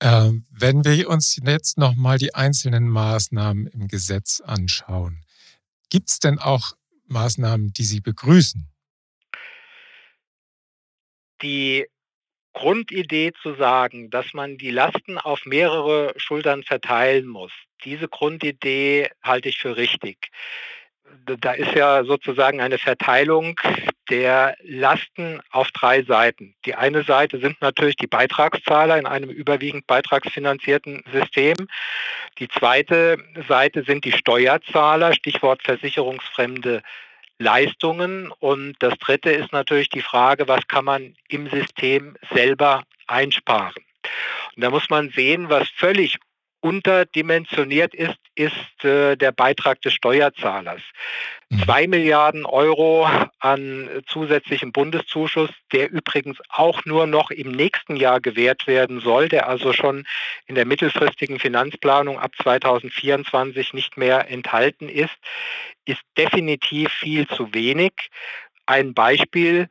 Ähm, 0.00 0.44
wenn 0.50 0.84
wir 0.84 1.08
uns 1.08 1.40
jetzt 1.42 1.78
nochmal 1.78 2.18
die 2.18 2.34
einzelnen 2.34 2.88
Maßnahmen 2.88 3.66
im 3.66 3.88
Gesetz 3.88 4.40
anschauen, 4.40 5.24
gibt 5.88 6.10
es 6.10 6.18
denn 6.18 6.38
auch 6.38 6.72
Maßnahmen, 7.06 7.72
die 7.72 7.84
Sie 7.84 8.00
begrüßen? 8.00 8.68
Die 11.42 11.86
Grundidee 12.52 13.32
zu 13.42 13.54
sagen, 13.54 14.10
dass 14.10 14.32
man 14.32 14.58
die 14.58 14.70
Lasten 14.70 15.18
auf 15.18 15.44
mehrere 15.44 16.14
Schultern 16.16 16.62
verteilen 16.62 17.26
muss, 17.26 17.52
diese 17.84 18.08
Grundidee 18.08 19.10
halte 19.22 19.50
ich 19.50 19.58
für 19.58 19.76
richtig 19.76 20.30
da 21.24 21.52
ist 21.52 21.74
ja 21.74 22.04
sozusagen 22.04 22.60
eine 22.60 22.78
Verteilung 22.78 23.58
der 24.10 24.56
Lasten 24.62 25.40
auf 25.50 25.70
drei 25.72 26.02
Seiten. 26.02 26.54
Die 26.64 26.74
eine 26.74 27.02
Seite 27.04 27.38
sind 27.38 27.60
natürlich 27.60 27.96
die 27.96 28.06
Beitragszahler 28.06 28.98
in 28.98 29.06
einem 29.06 29.30
überwiegend 29.30 29.86
beitragsfinanzierten 29.86 31.02
System. 31.12 31.54
Die 32.38 32.48
zweite 32.48 33.18
Seite 33.48 33.84
sind 33.84 34.04
die 34.04 34.12
Steuerzahler, 34.12 35.12
Stichwort 35.12 35.62
versicherungsfremde 35.62 36.82
Leistungen. 37.38 38.30
Und 38.38 38.76
das 38.80 38.94
dritte 38.98 39.30
ist 39.30 39.52
natürlich 39.52 39.88
die 39.88 40.02
Frage, 40.02 40.48
was 40.48 40.66
kann 40.68 40.84
man 40.84 41.14
im 41.28 41.48
System 41.48 42.16
selber 42.32 42.84
einsparen. 43.06 43.84
Und 44.54 44.62
da 44.62 44.70
muss 44.70 44.88
man 44.88 45.10
sehen, 45.10 45.48
was 45.50 45.68
völlig 45.70 46.18
unterdimensioniert 46.66 47.94
ist, 47.94 48.18
ist 48.34 48.84
äh, 48.84 49.14
der 49.14 49.30
Beitrag 49.30 49.80
des 49.82 49.94
Steuerzahlers. 49.94 50.82
Mhm. 51.48 51.62
Zwei 51.62 51.86
Milliarden 51.86 52.44
Euro 52.44 53.08
an 53.38 53.88
zusätzlichem 54.08 54.72
Bundeszuschuss, 54.72 55.50
der 55.72 55.92
übrigens 55.92 56.38
auch 56.48 56.84
nur 56.84 57.06
noch 57.06 57.30
im 57.30 57.52
nächsten 57.52 57.94
Jahr 57.94 58.20
gewährt 58.20 58.66
werden 58.66 58.98
soll, 58.98 59.28
der 59.28 59.48
also 59.48 59.72
schon 59.72 60.06
in 60.46 60.56
der 60.56 60.66
mittelfristigen 60.66 61.38
Finanzplanung 61.38 62.18
ab 62.18 62.32
2024 62.42 63.72
nicht 63.72 63.96
mehr 63.96 64.28
enthalten 64.28 64.88
ist, 64.88 65.14
ist 65.84 66.02
definitiv 66.18 66.90
viel 66.90 67.28
zu 67.28 67.54
wenig. 67.54 67.92
Ein 68.66 68.92
Beispiel, 68.92 69.68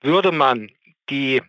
würde 0.00 0.32
man 0.32 0.70
die 1.10 1.42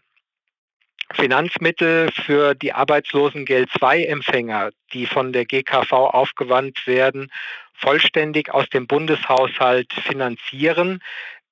Finanzmittel 1.13 2.11
für 2.11 2.55
die 2.55 2.73
Arbeitslosengeld 2.73 3.69
II-Empfänger, 3.81 4.71
die 4.93 5.05
von 5.05 5.33
der 5.33 5.45
GKV 5.45 5.91
aufgewandt 5.91 6.87
werden, 6.87 7.31
vollständig 7.73 8.53
aus 8.53 8.67
dem 8.69 8.87
Bundeshaushalt 8.87 9.93
finanzieren, 9.93 11.01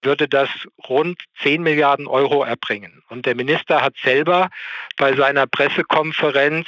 würde 0.02 0.28
das 0.28 0.50
rund 0.88 1.22
10 1.42 1.62
Milliarden 1.64 2.08
Euro 2.08 2.44
erbringen. 2.44 3.04
Und 3.10 3.26
der 3.26 3.36
Minister 3.36 3.82
hat 3.82 3.96
selber 4.04 4.50
bei 4.98 5.16
seiner 5.16 5.48
Pressekonferenz 5.48 6.68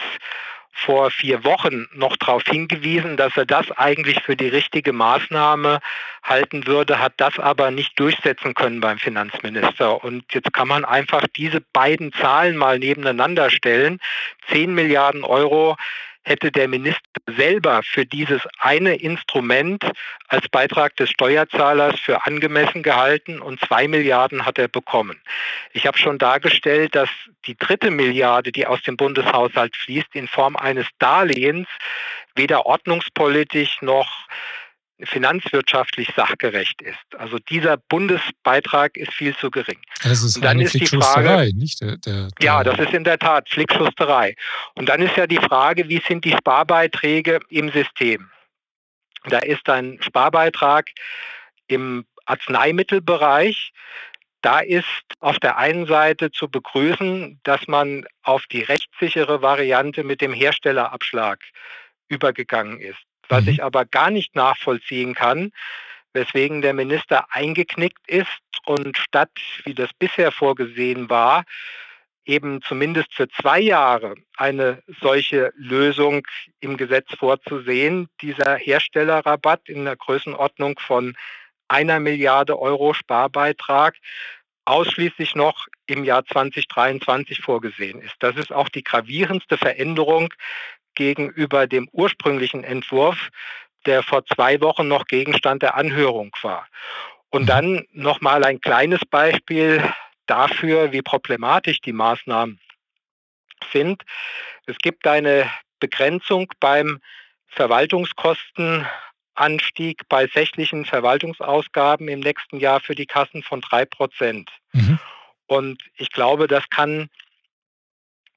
vor 0.77 1.09
vier 1.09 1.43
Wochen 1.45 1.87
noch 1.93 2.17
darauf 2.17 2.43
hingewiesen, 2.43 3.15
dass 3.15 3.35
er 3.37 3.45
das 3.45 3.71
eigentlich 3.71 4.21
für 4.21 4.35
die 4.35 4.49
richtige 4.49 4.91
Maßnahme 4.91 5.79
halten 6.21 6.67
würde, 6.67 6.99
hat 6.99 7.13
das 7.17 7.39
aber 7.39 7.71
nicht 7.71 7.97
durchsetzen 7.97 8.53
können 8.53 8.81
beim 8.81 8.97
Finanzminister. 8.97 10.03
Und 10.03 10.25
jetzt 10.33 10.51
kann 10.53 10.67
man 10.67 10.83
einfach 10.83 11.25
diese 11.35 11.61
beiden 11.61 12.11
Zahlen 12.13 12.57
mal 12.57 12.77
nebeneinander 12.77 13.49
stellen. 13.49 13.99
10 14.49 14.73
Milliarden 14.73 15.23
Euro 15.23 15.77
hätte 16.25 16.51
der 16.51 16.67
Minister 16.67 17.01
selber 17.37 17.81
für 17.83 18.05
dieses 18.05 18.41
eine 18.59 18.95
Instrument 18.95 19.83
als 20.27 20.47
Beitrag 20.49 20.95
des 20.97 21.09
Steuerzahlers 21.11 21.99
für 21.99 22.25
angemessen 22.25 22.83
gehalten 22.83 23.39
und 23.39 23.59
zwei 23.61 23.87
Milliarden 23.87 24.45
hat 24.45 24.57
er 24.57 24.67
bekommen. 24.67 25.21
Ich 25.71 25.85
habe 25.85 25.97
schon 25.97 26.17
dargestellt, 26.17 26.95
dass 26.95 27.09
die 27.45 27.55
dritte 27.55 27.91
Milliarde, 27.91 28.51
die 28.51 28.65
aus 28.65 28.81
dem 28.81 28.97
Bundeshaushalt 28.97 29.75
fließt, 29.75 30.15
in 30.15 30.27
Form 30.27 30.55
eines 30.55 30.87
Darlehens 30.99 31.67
weder 32.35 32.65
ordnungspolitisch 32.65 33.81
noch 33.81 34.09
finanzwirtschaftlich 35.01 36.09
sachgerecht 36.15 36.81
ist. 36.81 37.15
Also 37.17 37.37
dieser 37.37 37.77
Bundesbeitrag 37.77 38.95
ist 38.95 39.13
viel 39.13 39.35
zu 39.35 39.51
gering. 39.51 39.79
Das 40.03 40.23
ist 40.23 40.37
und 40.37 40.45
dann 40.45 40.57
eine 40.57 40.63
ist 40.63 40.73
die 40.73 40.85
Frage, 40.85 41.51
nicht 41.55 41.81
der, 41.81 41.97
der, 41.97 42.29
der, 42.29 42.29
Ja, 42.41 42.63
das 42.63 42.79
ist 42.79 42.93
in 42.93 43.03
der 43.03 43.19
Tat 43.19 43.49
Flickschusterei. 43.49 44.35
Und 44.75 44.87
dann 44.87 45.01
ist 45.01 45.17
ja 45.17 45.27
die 45.27 45.37
Frage, 45.37 45.89
wie 45.89 46.01
sind 46.07 46.23
die 46.23 46.31
Sparbeiträge 46.31 47.39
im 47.49 47.69
System? 47.71 48.29
Da 49.25 49.39
ist 49.39 49.67
ein 49.69 49.97
Sparbeitrag 50.01 50.87
im 51.67 52.05
Arzneimittelbereich. 52.25 53.71
Da 54.41 54.59
ist 54.59 54.85
auf 55.19 55.39
der 55.39 55.57
einen 55.57 55.87
Seite 55.87 56.31
zu 56.31 56.47
begrüßen, 56.47 57.39
dass 57.43 57.67
man 57.67 58.05
auf 58.21 58.45
die 58.45 58.61
rechtssichere 58.61 59.41
Variante 59.41 60.03
mit 60.03 60.21
dem 60.21 60.33
Herstellerabschlag 60.33 61.39
übergegangen 62.07 62.79
ist. 62.79 63.01
Was 63.29 63.43
mhm. 63.43 63.49
ich 63.49 63.63
aber 63.63 63.85
gar 63.85 64.09
nicht 64.09 64.35
nachvollziehen 64.35 65.13
kann, 65.13 65.51
weswegen 66.13 66.61
der 66.61 66.73
Minister 66.73 67.27
eingeknickt 67.29 68.07
ist 68.07 68.27
und 68.65 68.97
statt, 68.97 69.31
wie 69.63 69.73
das 69.73 69.89
bisher 69.97 70.31
vorgesehen 70.31 71.09
war, 71.09 71.43
eben 72.25 72.61
zumindest 72.61 73.13
für 73.13 73.27
zwei 73.29 73.59
Jahre 73.59 74.15
eine 74.35 74.81
solche 74.99 75.53
Lösung 75.55 76.25
im 76.59 76.75
Gesetz 76.75 77.13
vorzusehen, 77.17 78.09
dieser 78.21 78.55
Herstellerrabatt 78.55 79.69
in 79.69 79.85
der 79.85 79.95
Größenordnung 79.95 80.79
von 80.79 81.15
einer 81.67 81.99
Milliarde 81.99 82.59
Euro 82.59 82.93
Sparbeitrag 82.93 83.95
ausschließlich 84.65 85.35
noch 85.35 85.67
im 85.85 86.03
Jahr 86.03 86.25
2023 86.25 87.41
vorgesehen 87.41 88.01
ist. 88.01 88.15
Das 88.19 88.35
ist 88.35 88.51
auch 88.51 88.69
die 88.69 88.83
gravierendste 88.83 89.57
Veränderung 89.57 90.33
gegenüber 90.95 91.67
dem 91.67 91.89
ursprünglichen 91.91 92.63
Entwurf, 92.63 93.29
der 93.85 94.03
vor 94.03 94.25
zwei 94.25 94.61
Wochen 94.61 94.87
noch 94.87 95.05
Gegenstand 95.05 95.61
der 95.61 95.75
Anhörung 95.75 96.31
war. 96.41 96.67
Und 97.29 97.43
mhm. 97.43 97.47
dann 97.47 97.85
nochmal 97.91 98.43
ein 98.43 98.59
kleines 98.61 99.01
Beispiel 99.05 99.83
dafür, 100.25 100.91
wie 100.91 101.01
problematisch 101.01 101.79
die 101.81 101.93
Maßnahmen 101.93 102.59
sind. 103.71 104.03
Es 104.65 104.77
gibt 104.77 105.07
eine 105.07 105.49
Begrenzung 105.79 106.51
beim 106.59 106.99
Verwaltungskostenanstieg 107.47 110.01
bei 110.09 110.27
sächlichen 110.27 110.85
Verwaltungsausgaben 110.85 112.07
im 112.07 112.21
nächsten 112.21 112.59
Jahr 112.59 112.79
für 112.79 112.95
die 112.95 113.05
Kassen 113.05 113.43
von 113.43 113.61
drei 113.61 113.85
Prozent. 113.85 114.49
Mhm. 114.73 114.97
Und 115.47 115.79
ich 115.97 116.11
glaube, 116.11 116.47
das 116.47 116.67
kann 116.69 117.09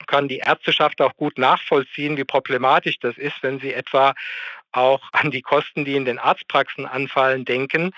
kann 0.09 0.27
die 0.27 0.39
Ärzteschaft 0.39 1.01
auch 1.01 1.15
gut 1.15 1.39
nachvollziehen, 1.39 2.17
wie 2.17 2.25
problematisch 2.25 2.99
das 2.99 3.17
ist, 3.17 3.41
wenn 3.43 3.61
Sie 3.61 3.73
etwa 3.73 4.15
auch 4.73 5.01
an 5.13 5.31
die 5.31 5.43
Kosten, 5.43 5.85
die 5.85 5.95
in 5.95 6.05
den 6.05 6.19
Arztpraxen 6.19 6.85
anfallen, 6.85 7.45
denken. 7.45 7.93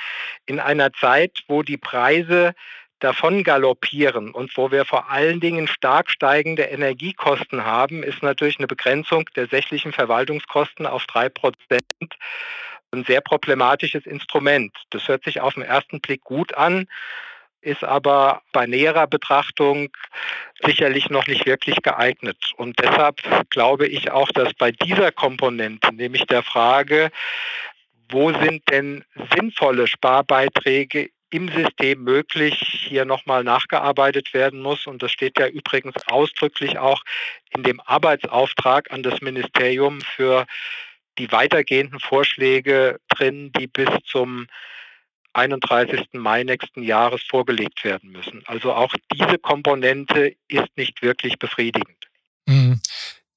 In 0.47 0.61
einer 0.61 0.93
Zeit, 0.93 1.40
wo 1.49 1.62
die 1.62 1.79
Preise 1.79 2.55
davon 3.00 3.43
galoppieren 3.43 4.31
und 4.33 4.55
wo 4.57 4.71
wir 4.71 4.85
vor 4.85 5.11
allen 5.11 5.40
Dingen 5.40 5.67
stark 5.67 6.11
steigende 6.11 6.64
Energiekosten 6.64 7.64
haben, 7.64 8.02
ist 8.02 8.23
natürlich 8.23 8.59
eine 8.59 8.67
Begrenzung 8.67 9.25
der 9.37 9.49
sächlichen 9.49 9.93
Verwaltungskosten 9.93 10.87
auf 10.87 11.07
drei 11.07 11.29
Prozent 11.29 11.83
ein 12.93 13.05
sehr 13.05 13.21
problematisches 13.21 14.05
Instrument. 14.05 14.73
Das 14.90 15.07
hört 15.09 15.25
sich 15.25 15.40
auf 15.40 15.55
den 15.55 15.62
ersten 15.62 16.00
Blick 16.00 16.23
gut 16.25 16.55
an, 16.55 16.87
ist 17.62 17.85
aber 17.85 18.43
bei 18.52 18.67
näherer 18.67 19.07
Betrachtung 19.07 19.90
sicherlich 20.64 21.11
noch 21.11 21.26
nicht 21.26 21.47
wirklich 21.47 21.83
geeignet. 21.83 22.52
Und 22.57 22.79
deshalb 22.79 23.23
glaube 23.50 23.87
ich 23.87 24.11
auch, 24.11 24.31
dass 24.33 24.55
bei 24.55 24.73
dieser 24.73 25.12
Komponente, 25.12 25.95
nämlich 25.95 26.26
der 26.26 26.43
Frage, 26.43 27.11
wo 28.11 28.33
sind 28.33 28.62
denn 28.71 29.05
sinnvolle 29.35 29.87
Sparbeiträge 29.87 31.11
im 31.31 31.49
System 31.49 32.02
möglich 32.02 32.59
hier 32.88 33.05
nochmal 33.05 33.45
nachgearbeitet 33.45 34.35
werden 34.35 34.61
muss. 34.61 34.87
Und 34.87 35.02
das 35.02 35.12
steht 35.12 35.38
ja 35.38 35.47
übrigens 35.47 35.95
ausdrücklich 36.09 36.79
auch 36.79 37.02
in 37.55 37.62
dem 37.62 37.81
Arbeitsauftrag 37.81 38.90
an 38.90 39.02
das 39.02 39.21
Ministerium 39.21 40.00
für 40.00 40.47
die 41.19 41.31
weitergehenden 41.31 42.00
Vorschläge 42.00 42.99
drin, 43.09 43.52
die 43.52 43.69
bis 43.69 43.88
zum 44.05 44.49
31. 45.32 46.08
Mai 46.12 46.44
nächsten 46.44 46.82
Jahres 46.82 47.22
vorgelegt 47.28 47.82
werden 47.84 48.10
müssen. 48.10 48.42
Also 48.46 48.72
auch 48.72 48.92
diese 49.12 49.38
Komponente 49.38 50.34
ist 50.49 50.76
nicht 50.76 51.02
wirklich 51.02 51.38
befriedigend. 51.38 52.08
Mhm. 52.46 52.80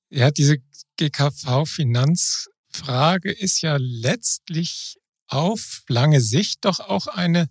Ja, 0.09 0.31
diese 0.31 0.57
GKV-Finanzfrage 0.97 3.31
ist 3.31 3.61
ja 3.61 3.77
letztlich 3.79 4.97
auf 5.27 5.83
lange 5.87 6.19
Sicht 6.21 6.65
doch 6.65 6.79
auch 6.79 7.05
eine 7.07 7.49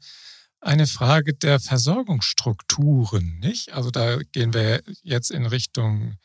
eine 0.63 0.87
Frage 0.87 1.35
der 1.35 1.61
Versorgungsstrukturen, 1.61 3.41
nicht? 3.41 3.73
Also 3.73 3.91
da 3.91 4.19
gehen 4.31 4.55
wir 4.55 4.83
jetzt 5.03 5.31
in 5.31 5.45
Richtung 5.45 6.17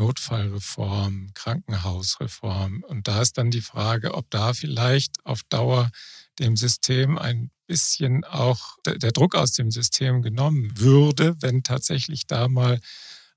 Notfallreform, 0.00 1.32
Krankenhausreform. 1.34 2.82
Und 2.88 3.06
da 3.06 3.20
ist 3.20 3.36
dann 3.36 3.50
die 3.50 3.60
Frage, 3.60 4.14
ob 4.14 4.30
da 4.30 4.54
vielleicht 4.54 5.24
auf 5.24 5.42
Dauer 5.50 5.90
dem 6.38 6.56
System 6.56 7.18
ein 7.18 7.50
bisschen 7.66 8.24
auch 8.24 8.76
der 8.86 9.12
Druck 9.12 9.34
aus 9.34 9.52
dem 9.52 9.70
System 9.70 10.22
genommen 10.22 10.72
würde, 10.78 11.36
wenn 11.40 11.62
tatsächlich 11.62 12.26
da 12.26 12.48
mal 12.48 12.80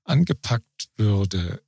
angepackt 0.04 0.88
würde. 0.96 1.62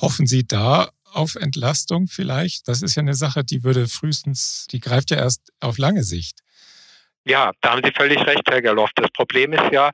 Hoffen 0.00 0.26
Sie 0.26 0.46
da 0.46 0.90
auf 1.12 1.34
Entlastung 1.34 2.06
vielleicht? 2.06 2.68
Das 2.68 2.82
ist 2.82 2.94
ja 2.94 3.02
eine 3.02 3.14
Sache, 3.14 3.44
die 3.44 3.64
würde 3.64 3.88
frühestens, 3.88 4.66
die 4.70 4.80
greift 4.80 5.10
ja 5.10 5.16
erst 5.16 5.52
auf 5.58 5.76
lange 5.76 6.04
Sicht. 6.04 6.40
Ja, 7.24 7.52
da 7.60 7.72
haben 7.72 7.82
Sie 7.84 7.92
völlig 7.92 8.18
recht, 8.26 8.42
Herr 8.48 8.62
Gerloff. 8.62 8.90
Das 8.94 9.10
Problem 9.10 9.52
ist 9.52 9.72
ja, 9.72 9.90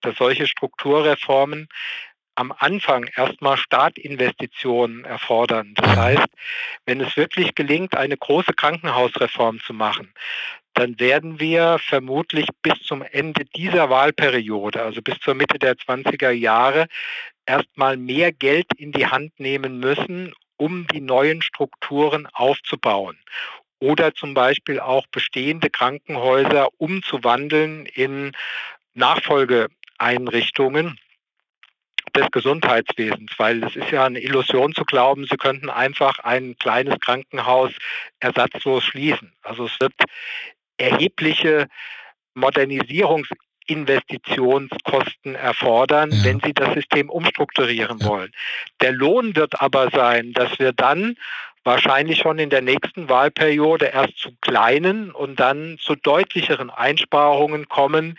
dass 0.00 0.16
solche 0.16 0.46
Strukturreformen 0.46 1.68
am 2.38 2.54
Anfang 2.56 3.10
erstmal 3.16 3.56
Startinvestitionen 3.56 5.04
erfordern. 5.04 5.74
Das 5.74 5.96
heißt, 5.96 6.28
wenn 6.86 7.00
es 7.00 7.16
wirklich 7.16 7.56
gelingt, 7.56 7.96
eine 7.96 8.16
große 8.16 8.52
Krankenhausreform 8.52 9.58
zu 9.58 9.74
machen, 9.74 10.14
dann 10.74 11.00
werden 11.00 11.40
wir 11.40 11.80
vermutlich 11.80 12.46
bis 12.62 12.80
zum 12.84 13.02
Ende 13.02 13.44
dieser 13.56 13.90
Wahlperiode, 13.90 14.80
also 14.80 15.02
bis 15.02 15.18
zur 15.18 15.34
Mitte 15.34 15.58
der 15.58 15.74
20er 15.74 16.30
Jahre, 16.30 16.86
erstmal 17.44 17.96
mehr 17.96 18.30
Geld 18.30 18.68
in 18.76 18.92
die 18.92 19.08
Hand 19.08 19.40
nehmen 19.40 19.80
müssen, 19.80 20.32
um 20.56 20.86
die 20.86 21.00
neuen 21.00 21.42
Strukturen 21.42 22.28
aufzubauen 22.32 23.18
oder 23.80 24.14
zum 24.14 24.34
Beispiel 24.34 24.78
auch 24.78 25.08
bestehende 25.08 25.70
Krankenhäuser 25.70 26.68
umzuwandeln 26.78 27.86
in 27.86 28.30
Nachfolgeeinrichtungen 28.94 31.00
des 32.16 32.30
Gesundheitswesens, 32.30 33.32
weil 33.38 33.64
es 33.64 33.74
ist 33.76 33.90
ja 33.90 34.04
eine 34.04 34.20
Illusion 34.20 34.74
zu 34.74 34.84
glauben, 34.84 35.26
Sie 35.28 35.36
könnten 35.36 35.68
einfach 35.70 36.18
ein 36.20 36.56
kleines 36.58 37.00
Krankenhaus 37.00 37.72
ersatzlos 38.20 38.84
schließen. 38.84 39.32
Also 39.42 39.66
es 39.66 39.80
wird 39.80 39.94
erhebliche 40.78 41.66
Modernisierungsinvestitionskosten 42.34 45.34
erfordern, 45.34 46.12
ja. 46.12 46.24
wenn 46.24 46.40
Sie 46.40 46.54
das 46.54 46.72
System 46.74 47.10
umstrukturieren 47.10 47.98
ja. 47.98 48.06
wollen. 48.06 48.32
Der 48.80 48.92
Lohn 48.92 49.36
wird 49.36 49.60
aber 49.60 49.90
sein, 49.90 50.32
dass 50.32 50.58
wir 50.58 50.72
dann 50.72 51.16
wahrscheinlich 51.64 52.18
schon 52.18 52.38
in 52.38 52.50
der 52.50 52.62
nächsten 52.62 53.08
Wahlperiode 53.08 53.86
erst 53.86 54.18
zu 54.18 54.30
kleinen 54.40 55.10
und 55.10 55.38
dann 55.38 55.78
zu 55.78 55.96
deutlicheren 55.96 56.70
Einsparungen 56.70 57.68
kommen 57.68 58.18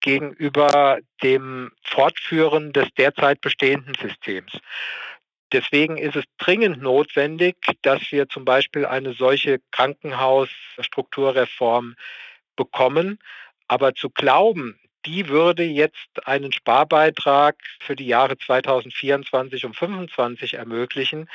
gegenüber 0.00 0.98
dem 1.22 1.72
Fortführen 1.82 2.72
des 2.72 2.88
derzeit 2.96 3.40
bestehenden 3.40 3.94
Systems. 4.00 4.52
Deswegen 5.52 5.96
ist 5.96 6.14
es 6.16 6.24
dringend 6.38 6.80
notwendig, 6.80 7.56
dass 7.82 8.00
wir 8.10 8.28
zum 8.28 8.44
Beispiel 8.44 8.86
eine 8.86 9.14
solche 9.14 9.60
Krankenhausstrukturreform 9.72 11.96
bekommen. 12.56 13.18
Aber 13.66 13.94
zu 13.94 14.10
glauben, 14.10 14.78
die 15.06 15.28
würde 15.28 15.64
jetzt 15.64 15.96
einen 16.24 16.52
Sparbeitrag 16.52 17.56
für 17.80 17.96
die 17.96 18.06
Jahre 18.06 18.38
2024 18.38 19.64
und 19.64 19.74
2025 19.76 20.54
ermöglichen. 20.54 21.28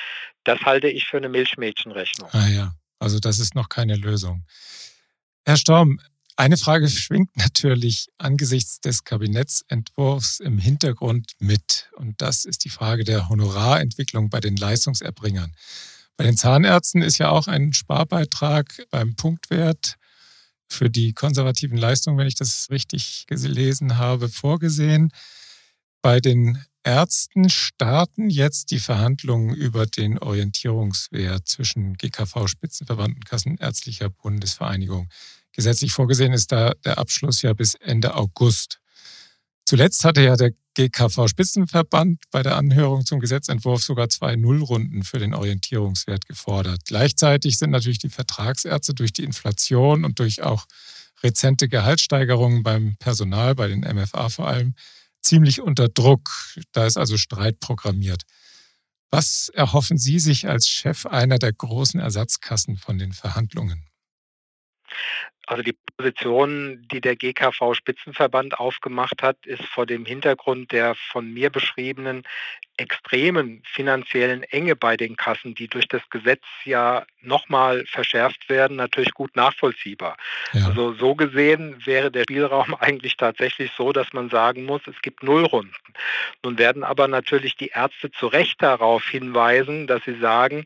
Das 0.44 0.62
halte 0.62 0.88
ich 0.88 1.06
für 1.06 1.18
eine 1.18 1.30
Milchmädchenrechnung. 1.30 2.30
Ah 2.32 2.48
ja, 2.48 2.74
also 3.00 3.20
das 3.20 3.40
ist 3.40 3.56
noch 3.56 3.70
keine 3.70 3.96
Lösung. 3.96 4.46
Herr 5.46 5.58
Storm, 5.58 6.00
eine 6.36 6.58
Frage 6.58 6.90
schwingt 6.90 7.36
natürlich 7.38 8.08
angesichts 8.18 8.82
des 8.82 9.04
Kabinettsentwurfs 9.04 10.40
im 10.40 10.58
Hintergrund 10.58 11.34
mit. 11.40 11.90
Und 11.96 12.22
das 12.22 12.46
ist 12.46 12.66
die 12.66 12.70
Frage 12.70 13.04
der 13.04 13.30
Honorarentwicklung 13.30 14.30
bei 14.30 14.40
den 14.40 14.58
Leistungserbringern. 14.58 15.54
Bei 16.18 16.24
den 16.24 16.38
Zahnärzten 16.38 17.02
ist 17.02 17.18
ja 17.18 17.30
auch 17.30 17.48
ein 17.48 17.74
Sparbeitrag 17.74 18.86
beim 18.90 19.16
Punktwert 19.16 19.96
für 20.68 20.90
die 20.90 21.14
konservativen 21.14 21.78
Leistungen, 21.78 22.18
wenn 22.18 22.28
ich 22.28 22.36
das 22.36 22.68
richtig 22.70 23.26
gelesen 23.28 23.98
habe, 23.98 24.30
vorgesehen. 24.30 25.12
Bei 26.02 26.20
den 26.20 26.64
Ärzten 26.84 27.50
starten 27.50 28.30
jetzt 28.30 28.72
die 28.72 28.80
Verhandlungen 28.80 29.56
über 29.56 29.88
den 29.88 30.20
Orientierungswert 30.20 31.48
zwischen 31.48 31.96
GKV, 31.96 32.48
Spitzenverband 32.48 33.16
und 33.16 33.26
Kassenärztlicher 33.26 34.10
Bundesvereinigung. 34.10 35.10
Gesetzlich 35.56 35.94
vorgesehen 35.94 36.34
ist 36.34 36.52
da 36.52 36.74
der 36.84 36.98
Abschluss 36.98 37.42
ja 37.42 37.54
bis 37.54 37.76
Ende 37.76 38.16
August. 38.16 38.80
Zuletzt 39.66 40.04
hatte 40.04 40.22
ja 40.22 40.36
der 40.36 40.52
GKV-Spitzenverband 40.78 42.26
bei 42.32 42.44
der 42.44 42.58
Anhörung 42.58 43.06
zum 43.06 43.20
Gesetzentwurf 43.20 43.82
sogar 43.82 44.10
zwei 44.10 44.36
Nullrunden 44.36 45.04
für 45.04 45.18
den 45.18 45.34
Orientierungswert 45.34 46.26
gefordert. 46.28 46.82
Gleichzeitig 46.86 47.58
sind 47.58 47.72
natürlich 47.72 48.00
die 48.00 48.10
Vertragsärzte 48.10 48.94
durch 48.94 49.14
die 49.14 49.24
Inflation 49.24 50.04
und 50.04 50.20
durch 50.20 50.44
auch 50.44 50.66
rezente 51.24 51.70
Gehaltssteigerungen 51.70 52.62
beim 52.62 52.98
Personal, 52.98 53.56
bei 53.56 53.70
den 53.70 53.80
MFA 53.80 54.30
vor 54.30 54.48
allem, 54.48 54.76
ziemlich 55.22 55.62
unter 55.62 55.88
Druck. 55.88 56.30
Da 56.74 56.86
ist 56.86 56.98
also 56.98 57.18
Streit 57.18 57.60
programmiert. 57.60 58.24
Was 59.10 59.50
erhoffen 59.50 59.98
Sie 59.98 60.20
sich 60.20 60.48
als 60.48 60.68
Chef 60.68 61.06
einer 61.06 61.40
der 61.40 61.54
großen 61.54 62.00
Ersatzkassen 62.00 62.76
von 62.76 62.98
den 62.98 63.14
Verhandlungen? 63.14 63.86
Also 65.48 65.62
die 65.62 65.78
Position, 65.98 66.88
die 66.92 67.02
der 67.02 67.16
GKV-Spitzenverband 67.16 68.60
aufgemacht 68.60 69.22
hat, 69.22 69.46
ist 69.46 69.64
vor 69.64 69.86
dem 69.86 70.06
Hintergrund 70.06 70.72
der 70.72 70.96
von 70.96 71.32
mir 71.32 71.52
beschriebenen 71.52 72.24
extremen 72.78 73.62
finanziellen 73.64 74.44
Enge 74.44 74.76
bei 74.76 74.98
den 74.98 75.16
Kassen, 75.16 75.54
die 75.54 75.68
durch 75.68 75.88
das 75.88 76.02
Gesetz 76.10 76.44
ja 76.66 77.06
nochmal 77.22 77.86
verschärft 77.86 78.50
werden, 78.50 78.76
natürlich 78.76 79.14
gut 79.14 79.36
nachvollziehbar. 79.36 80.18
Ja. 80.54 80.66
Also 80.66 80.94
so 80.94 81.16
gesehen 81.16 81.86
wäre 81.86 82.12
der 82.12 82.24
Spielraum 82.24 82.76
eigentlich 82.80 83.16
tatsächlich 83.16 83.72
so, 83.78 83.94
dass 83.94 84.14
man 84.14 84.30
sagen 84.30 84.66
muss, 84.66 84.82
es 84.88 85.00
gibt 85.04 85.22
Nullrunden. 85.22 85.76
Nun 86.44 86.58
werden 86.58 86.84
aber 86.84 87.08
natürlich 87.08 87.56
die 87.56 87.70
Ärzte 87.70 88.12
zu 88.12 88.28
Recht 88.28 88.62
darauf 88.62 89.08
hinweisen, 89.08 89.86
dass 89.86 90.04
sie 90.06 90.20
sagen, 90.20 90.66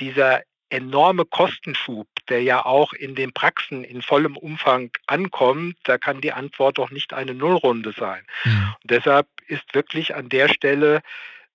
dieser 0.00 0.42
enorme 0.72 1.26
Kostenschub, 1.26 2.08
der 2.28 2.42
ja 2.42 2.64
auch 2.64 2.92
in 2.92 3.14
den 3.14 3.32
Praxen 3.32 3.84
in 3.84 4.02
vollem 4.02 4.36
Umfang 4.36 4.90
ankommt, 5.06 5.76
da 5.84 5.98
kann 5.98 6.20
die 6.20 6.32
Antwort 6.32 6.78
doch 6.78 6.90
nicht 6.90 7.12
eine 7.12 7.34
Nullrunde 7.34 7.92
sein. 7.96 8.24
Mhm. 8.44 8.74
deshalb 8.84 9.26
ist 9.46 9.74
wirklich 9.74 10.14
an 10.14 10.28
der 10.28 10.48
Stelle 10.48 11.02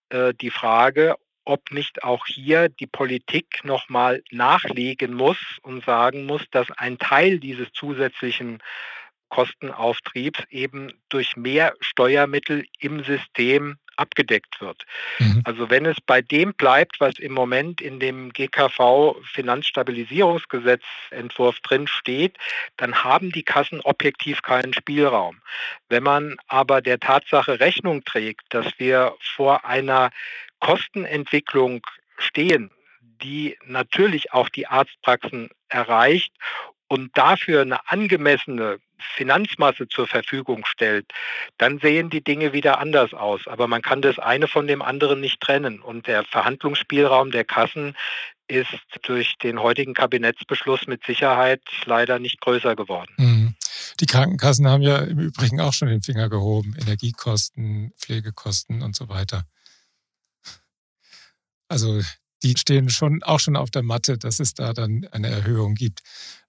äh, 0.09 0.33
die 0.33 0.51
Frage, 0.51 1.15
ob 1.45 1.71
nicht 1.71 2.03
auch 2.03 2.25
hier 2.25 2.67
die 2.67 2.87
Politik 2.87 3.63
nochmal 3.63 4.21
nachlegen 4.31 5.13
muss 5.13 5.37
und 5.61 5.83
sagen 5.85 6.25
muss, 6.25 6.43
dass 6.51 6.69
ein 6.71 6.97
Teil 6.97 7.39
dieses 7.39 7.71
zusätzlichen 7.71 8.59
Kostenauftriebs 9.29 10.43
eben 10.49 10.93
durch 11.09 11.35
mehr 11.35 11.73
Steuermittel 11.79 12.65
im 12.79 13.03
System 13.03 13.77
abgedeckt 13.97 14.61
wird. 14.61 14.85
Mhm. 15.19 15.41
Also 15.43 15.69
wenn 15.69 15.85
es 15.85 15.97
bei 16.05 16.21
dem 16.21 16.53
bleibt, 16.53 16.99
was 16.99 17.19
im 17.19 17.33
Moment 17.33 17.81
in 17.81 17.99
dem 17.99 18.31
GKV 18.31 19.17
Finanzstabilisierungsgesetzentwurf 19.33 21.59
drin 21.61 21.87
steht, 21.87 22.37
dann 22.77 23.03
haben 23.03 23.31
die 23.31 23.43
Kassen 23.43 23.81
objektiv 23.81 24.41
keinen 24.41 24.73
Spielraum. 24.73 25.41
Wenn 25.89 26.03
man 26.03 26.37
aber 26.47 26.81
der 26.81 26.99
Tatsache 26.99 27.59
Rechnung 27.59 28.05
trägt, 28.05 28.45
dass 28.49 28.67
wir 28.77 29.13
vor 29.35 29.65
einer 29.65 30.11
Kostenentwicklung 30.59 31.81
stehen, 32.17 32.71
die 33.21 33.57
natürlich 33.65 34.33
auch 34.33 34.49
die 34.49 34.67
Arztpraxen 34.67 35.49
erreicht 35.69 36.33
und 36.87 37.17
dafür 37.17 37.61
eine 37.61 37.89
angemessene 37.89 38.79
Finanzmasse 39.15 39.87
zur 39.87 40.07
Verfügung 40.07 40.65
stellt, 40.65 41.05
dann 41.57 41.79
sehen 41.79 42.09
die 42.09 42.23
Dinge 42.23 42.53
wieder 42.53 42.79
anders 42.79 43.13
aus. 43.13 43.47
Aber 43.47 43.67
man 43.67 43.81
kann 43.81 44.01
das 44.01 44.19
eine 44.19 44.47
von 44.47 44.67
dem 44.67 44.81
anderen 44.81 45.19
nicht 45.19 45.39
trennen. 45.41 45.81
Und 45.81 46.07
der 46.07 46.23
Verhandlungsspielraum 46.23 47.31
der 47.31 47.45
Kassen 47.45 47.95
ist 48.47 48.79
durch 49.03 49.37
den 49.43 49.59
heutigen 49.59 49.93
Kabinettsbeschluss 49.93 50.87
mit 50.87 51.03
Sicherheit 51.05 51.61
leider 51.85 52.19
nicht 52.19 52.41
größer 52.41 52.75
geworden. 52.75 53.13
Mhm. 53.17 53.55
Die 53.99 54.05
Krankenkassen 54.05 54.67
haben 54.67 54.83
ja 54.83 54.99
im 54.99 55.19
Übrigen 55.19 55.59
auch 55.59 55.73
schon 55.73 55.89
den 55.89 56.01
Finger 56.01 56.29
gehoben. 56.29 56.75
Energiekosten, 56.79 57.91
Pflegekosten 57.97 58.81
und 58.81 58.95
so 58.95 59.09
weiter. 59.09 59.43
Also 61.67 62.01
die 62.43 62.55
stehen 62.57 62.89
schon 62.89 63.23
auch 63.23 63.39
schon 63.39 63.55
auf 63.55 63.71
der 63.71 63.83
Matte, 63.83 64.17
dass 64.17 64.39
es 64.39 64.53
da 64.53 64.73
dann 64.73 65.07
eine 65.11 65.27
Erhöhung 65.27 65.75
gibt. 65.75 66.01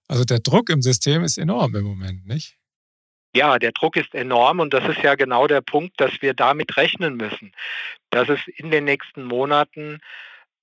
Also 0.09 0.25
der 0.25 0.39
Druck 0.39 0.69
im 0.69 0.81
System 0.81 1.23
ist 1.23 1.37
enorm 1.37 1.75
im 1.75 1.85
Moment, 1.85 2.25
nicht? 2.25 2.57
Ja, 3.35 3.59
der 3.59 3.71
Druck 3.71 3.95
ist 3.95 4.15
enorm 4.15 4.59
und 4.59 4.73
das 4.73 4.87
ist 4.89 5.03
ja 5.03 5.13
genau 5.13 5.45
der 5.45 5.61
Punkt, 5.61 6.01
dass 6.01 6.21
wir 6.21 6.33
damit 6.33 6.75
rechnen 6.77 7.15
müssen, 7.15 7.53
dass 8.09 8.27
es 8.27 8.39
in 8.47 8.71
den 8.71 8.85
nächsten 8.85 9.23
Monaten 9.23 9.99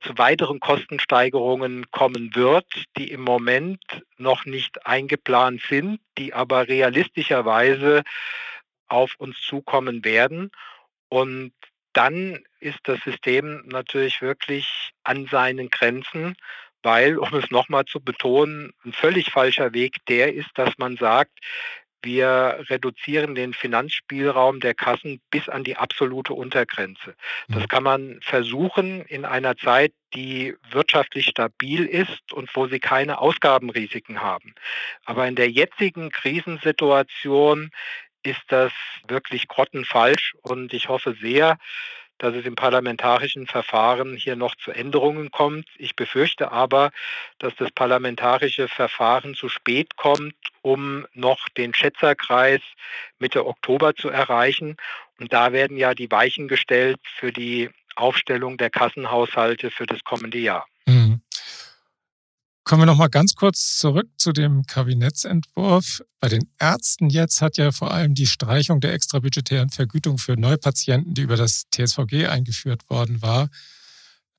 zu 0.00 0.18
weiteren 0.18 0.58
Kostensteigerungen 0.58 1.90
kommen 1.92 2.34
wird, 2.34 2.66
die 2.96 3.10
im 3.12 3.22
Moment 3.22 3.80
noch 4.18 4.44
nicht 4.46 4.84
eingeplant 4.84 5.62
sind, 5.68 6.00
die 6.18 6.34
aber 6.34 6.66
realistischerweise 6.66 8.02
auf 8.88 9.14
uns 9.18 9.40
zukommen 9.40 10.04
werden. 10.04 10.50
Und 11.08 11.52
dann 11.92 12.44
ist 12.58 12.80
das 12.82 12.98
System 13.04 13.62
natürlich 13.66 14.20
wirklich 14.20 14.90
an 15.04 15.26
seinen 15.26 15.70
Grenzen, 15.70 16.36
weil, 16.82 17.18
um 17.18 17.34
es 17.34 17.50
nochmal 17.50 17.84
zu 17.84 18.00
betonen, 18.00 18.72
ein 18.84 18.92
völlig 18.92 19.30
falscher 19.30 19.72
Weg 19.72 20.04
der 20.08 20.34
ist, 20.34 20.50
dass 20.54 20.78
man 20.78 20.96
sagt, 20.96 21.38
wir 22.02 22.64
reduzieren 22.70 23.34
den 23.34 23.52
Finanzspielraum 23.52 24.60
der 24.60 24.74
Kassen 24.74 25.20
bis 25.30 25.48
an 25.48 25.64
die 25.64 25.76
absolute 25.76 26.34
Untergrenze. 26.34 27.16
Das 27.48 27.62
mhm. 27.62 27.68
kann 27.68 27.82
man 27.82 28.20
versuchen 28.22 29.02
in 29.02 29.24
einer 29.24 29.56
Zeit, 29.56 29.92
die 30.14 30.54
wirtschaftlich 30.70 31.26
stabil 31.26 31.84
ist 31.84 32.32
und 32.32 32.48
wo 32.54 32.68
sie 32.68 32.78
keine 32.78 33.18
Ausgabenrisiken 33.18 34.20
haben. 34.20 34.54
Aber 35.04 35.26
in 35.26 35.34
der 35.34 35.50
jetzigen 35.50 36.10
Krisensituation 36.10 37.70
ist 38.22 38.42
das 38.48 38.72
wirklich 39.08 39.48
grottenfalsch 39.48 40.34
und 40.42 40.72
ich 40.72 40.88
hoffe 40.88 41.16
sehr, 41.20 41.58
dass 42.18 42.34
es 42.34 42.44
im 42.44 42.54
parlamentarischen 42.54 43.46
Verfahren 43.46 44.16
hier 44.16 44.36
noch 44.36 44.54
zu 44.56 44.70
Änderungen 44.70 45.30
kommt. 45.30 45.66
Ich 45.78 45.96
befürchte 45.96 46.52
aber, 46.52 46.90
dass 47.38 47.54
das 47.56 47.70
parlamentarische 47.70 48.68
Verfahren 48.68 49.34
zu 49.34 49.48
spät 49.48 49.96
kommt, 49.96 50.34
um 50.62 51.06
noch 51.14 51.48
den 51.50 51.74
Schätzerkreis 51.74 52.60
Mitte 53.18 53.46
Oktober 53.46 53.94
zu 53.94 54.08
erreichen. 54.08 54.76
Und 55.18 55.32
da 55.32 55.52
werden 55.52 55.76
ja 55.76 55.94
die 55.94 56.10
Weichen 56.10 56.48
gestellt 56.48 57.00
für 57.18 57.32
die 57.32 57.70
Aufstellung 57.94 58.58
der 58.58 58.70
Kassenhaushalte 58.70 59.70
für 59.70 59.86
das 59.86 60.04
kommende 60.04 60.38
Jahr. 60.38 60.66
Kommen 62.68 62.82
wir 62.82 62.86
noch 62.86 62.96
mal 62.96 63.06
ganz 63.06 63.36
kurz 63.36 63.78
zurück 63.78 64.08
zu 64.16 64.32
dem 64.32 64.66
Kabinettsentwurf. 64.66 66.02
Bei 66.18 66.28
den 66.28 66.50
Ärzten 66.58 67.10
jetzt 67.10 67.40
hat 67.40 67.58
ja 67.58 67.70
vor 67.70 67.92
allem 67.92 68.14
die 68.14 68.26
Streichung 68.26 68.80
der 68.80 68.92
extrabudgetären 68.92 69.70
Vergütung 69.70 70.18
für 70.18 70.34
Neupatienten, 70.34 71.14
die 71.14 71.22
über 71.22 71.36
das 71.36 71.66
TSVG 71.70 72.26
eingeführt 72.26 72.90
worden 72.90 73.22
war, 73.22 73.50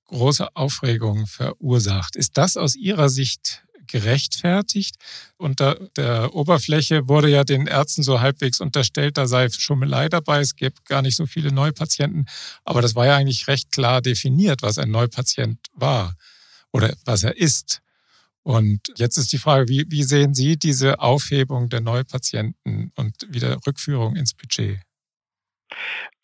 große 0.08 0.58
Aufregung 0.58 1.26
verursacht. 1.26 2.18
Ist 2.18 2.38
das 2.38 2.58
aus 2.58 2.76
Ihrer 2.76 3.08
Sicht 3.08 3.64
gerechtfertigt? 3.88 4.98
Unter 5.38 5.76
der 5.96 6.36
Oberfläche 6.36 7.08
wurde 7.08 7.30
ja 7.30 7.46
den 7.46 7.66
Ärzten 7.66 8.04
so 8.04 8.20
halbwegs 8.20 8.60
unterstellt, 8.60 9.18
da 9.18 9.26
sei 9.26 9.48
Schummelei 9.50 10.10
dabei, 10.10 10.42
es 10.42 10.58
gäbe 10.58 10.76
gar 10.84 11.02
nicht 11.02 11.16
so 11.16 11.28
viele 11.28 11.54
Neupatienten. 11.54 12.26
Aber 12.66 12.82
das 12.82 12.94
war 12.94 13.06
ja 13.06 13.16
eigentlich 13.16 13.48
recht 13.48 13.72
klar 13.72 14.02
definiert, 14.02 14.64
was 14.64 14.80
ein 14.80 14.92
Neupatient 14.92 15.60
war 15.72 16.14
oder 16.74 16.94
was 17.06 17.24
er 17.24 17.38
ist. 17.38 17.82
Und 18.48 18.94
jetzt 18.96 19.18
ist 19.18 19.34
die 19.34 19.40
Frage, 19.40 19.68
wie, 19.68 19.84
wie 19.90 20.04
sehen 20.04 20.34
Sie 20.34 20.56
diese 20.56 21.02
Aufhebung 21.02 21.68
der 21.68 21.82
Neupatienten 21.82 22.94
und 22.96 23.14
wieder 23.28 23.58
Rückführung 23.68 24.16
ins 24.16 24.34
Budget? 24.34 24.80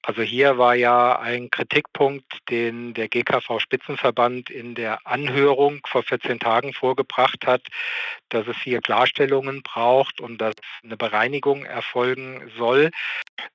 Also 0.05 0.21
hier 0.21 0.57
war 0.57 0.75
ja 0.75 1.17
ein 1.19 1.49
Kritikpunkt, 1.49 2.25
den 2.49 2.93
der 2.93 3.07
GKV-Spitzenverband 3.07 4.49
in 4.49 4.75
der 4.75 5.07
Anhörung 5.07 5.79
vor 5.87 6.03
14 6.03 6.39
Tagen 6.39 6.73
vorgebracht 6.73 7.45
hat, 7.47 7.61
dass 8.27 8.45
es 8.47 8.57
hier 8.61 8.81
Klarstellungen 8.81 9.63
braucht 9.63 10.19
und 10.19 10.39
dass 10.39 10.55
eine 10.83 10.97
Bereinigung 10.97 11.63
erfolgen 11.63 12.51
soll. 12.57 12.91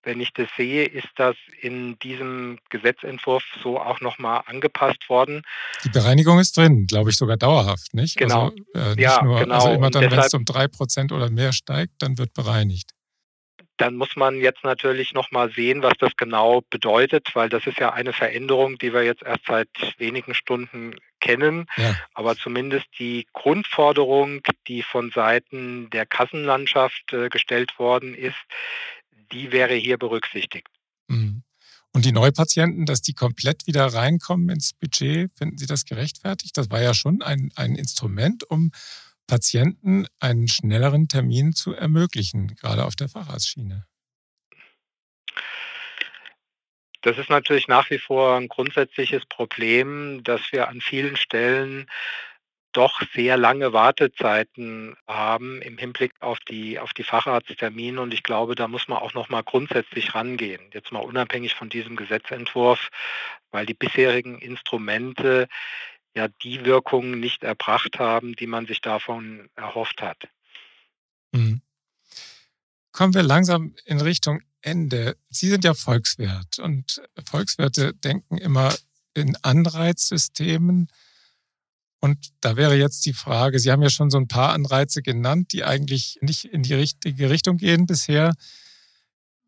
Wenn 0.03 0.21
ich 0.21 0.33
das 0.33 0.49
sehe, 0.57 0.87
ist 0.87 1.09
das 1.17 1.37
in 1.61 1.99
diesem 1.99 2.59
Gesetzentwurf 2.71 3.45
so 3.63 3.79
auch 3.79 4.01
nochmal 4.01 4.43
angepasst 4.47 5.11
worden. 5.11 5.43
Die 5.85 5.91
Bereinigung 5.91 6.39
ist 6.39 6.57
drin, 6.57 6.87
glaube 6.87 7.11
ich, 7.11 7.17
sogar 7.17 7.37
dauerhaft, 7.37 7.93
nicht? 7.93 8.17
Genau. 8.17 8.45
Also, 8.45 8.57
äh, 8.75 8.89
nicht 8.95 9.01
ja, 9.01 9.23
nur, 9.23 9.41
genau. 9.41 9.55
Also 9.55 9.73
immer 9.73 9.91
dann, 9.91 10.11
wenn 10.11 10.19
es 10.19 10.33
um 10.33 10.47
drei 10.47 10.67
Prozent 10.67 11.13
oder 11.13 11.29
mehr 11.31 11.53
steigt, 11.53 11.93
dann 11.99 12.17
wird 12.17 12.33
bereinigt 12.33 12.93
dann 13.79 13.97
muss 13.97 14.17
man 14.17 14.41
jetzt 14.41 14.65
natürlich 14.65 15.15
noch 15.15 15.31
mal 15.31 15.51
sehen, 15.53 15.83
was 15.83 15.95
das 15.99 16.17
genau 16.17 16.63
bedeutet, 16.69 17.29
weil 17.35 17.49
das 17.49 17.67
ist 17.67 17.79
ja 17.79 17.93
eine 17.93 18.13
Veränderung, 18.13 18.79
die 18.79 18.93
wir 18.93 19.03
jetzt 19.03 19.23
erst 19.23 19.47
seit 19.47 19.69
wenigen 19.99 20.35
Stunden 20.35 20.97
kennen. 21.21 21.67
Ja. 21.77 21.97
Aber 22.15 22.37
zumindest 22.37 22.87
die 22.99 23.27
Grundforderung, 23.33 24.43
die 24.67 24.83
von 24.83 25.11
Seiten 25.11 25.91
der 25.91 26.07
Kassenlandschaft 26.07 27.13
äh, 27.13 27.29
gestellt 27.29 27.79
worden 27.79 28.15
ist, 28.15 28.37
die 29.33 29.53
wäre 29.53 29.75
hier 29.75 29.99
berücksichtigt. 29.99 30.69
Mhm. 31.09 31.43
Und 31.95 32.05
die 32.05 32.13
Neupatienten, 32.13 32.85
dass 32.85 33.01
die 33.01 33.15
komplett 33.15 33.67
wieder 33.67 33.87
reinkommen 33.87 34.51
ins 34.51 34.73
Budget, 34.73 35.31
finden 35.37 35.59
Sie 35.59 35.67
das 35.67 35.85
gerechtfertigt? 35.85 36.57
Das 36.57 36.71
war 36.71 36.83
ja 36.83 36.95
schon 36.95 37.23
ein, 37.23 37.51
ein 37.57 37.75
Instrument, 37.77 38.49
um 38.49 38.73
Patienten 39.29 40.07
einen 40.19 40.49
schnelleren 40.49 41.07
Termin 41.07 41.53
zu 41.53 41.73
ermöglichen, 41.73 42.49
gerade 42.57 42.85
auf 42.85 42.97
der 42.97 43.09
Facharztschiene? 43.09 43.87
Das 47.03 47.17
ist 47.17 47.31
natürlich 47.31 47.69
nach 47.69 47.91
wie 47.91 47.99
vor 47.99 48.37
ein 48.37 48.49
grundsätzliches 48.49 49.25
Problem, 49.27 50.25
dass 50.25 50.41
wir 50.51 50.69
an 50.69 50.81
vielen 50.81 51.17
Stellen 51.17 51.87
doch 52.73 53.01
sehr 53.15 53.37
lange 53.37 53.73
Wartezeiten 53.73 54.97
haben 55.07 55.63
im 55.63 55.79
Hinblick 55.79 56.13
auf 56.21 56.39
die, 56.41 56.79
auf 56.79 56.93
die 56.93 57.03
Facharzttermine. 57.03 58.01
Und 58.01 58.13
ich 58.13 58.23
glaube, 58.23 58.55
da 58.55 58.69
muss 58.69 58.89
man 58.89 58.99
auch 58.99 59.15
noch 59.15 59.29
mal 59.29 59.43
grundsätzlich 59.43 60.15
rangehen. 60.15 60.71
Jetzt 60.73 60.93
mal 60.93 61.01
unabhängig 61.01 61.55
von 61.55 61.69
diesem 61.69 61.97
Gesetzentwurf, 61.97 62.89
weil 63.51 63.67
die 63.67 63.75
bisherigen 63.75 64.39
Instrumente 64.39 65.49
ja 66.19 66.29
die 66.43 66.65
Wirkungen 66.65 67.21
nicht 67.21 67.45
erbracht 67.45 67.99
haben, 67.99 68.35
die 68.35 68.47
man 68.47 68.67
sich 68.67 68.81
davon 68.81 69.49
erhofft 69.55 70.03
hat. 70.03 70.29
Mhm. 71.33 71.63
Kommen 72.93 73.15
wir 73.15 73.23
langsam 73.23 73.75
in 73.85 74.01
Richtung 74.01 74.43
Ende. 74.61 75.17
Sie 75.31 75.49
sind 75.49 75.65
ja 75.65 75.75
Volkswirt 75.75 76.59
und 76.59 77.01
Volkswirte 77.25 77.95
denken 77.95 78.39
immer 78.39 78.75
in 79.15 79.37
Anreizsystemen. 79.43 80.89
Und 82.01 82.31
da 82.41 82.57
wäre 82.57 82.77
jetzt 82.77 83.07
die 83.07 83.13
Frage, 83.13 83.61
Sie 83.61 83.71
haben 83.71 83.83
ja 83.83 83.91
schon 83.91 84.11
so 84.11 84.19
ein 84.19 84.29
paar 84.29 84.53
Anreize 84.53 85.03
genannt, 85.03 85.53
die 85.53 85.65
eigentlich 85.65 86.19
nicht 86.21 86.45
in 86.45 86.65
die 86.65 86.75
richtige 86.75 87.31
Richtung 87.31 87.57
gehen 87.57 87.87
bisher. 87.87 88.35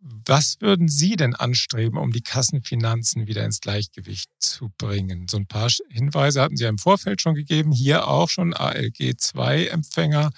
Was 0.02 0.56
würden 0.60 0.88
Sie 0.88 1.16
denn 1.16 1.34
anstreben, 1.34 1.98
um 1.98 2.10
die 2.10 2.22
Kassenfinanzen 2.22 3.26
wieder 3.26 3.44
ins 3.44 3.60
Gleichgewicht 3.60 4.30
zu 4.38 4.72
bringen? 4.78 5.28
So 5.28 5.36
ein 5.36 5.46
paar 5.46 5.68
Hinweise 5.90 6.40
hatten 6.40 6.56
Sie 6.56 6.64
ja 6.64 6.70
im 6.70 6.78
Vorfeld 6.78 7.20
schon 7.20 7.34
gegeben, 7.34 7.70
hier 7.70 8.08
auch 8.08 8.30
schon 8.30 8.54
ALG-2-Empfänger, 8.54 10.30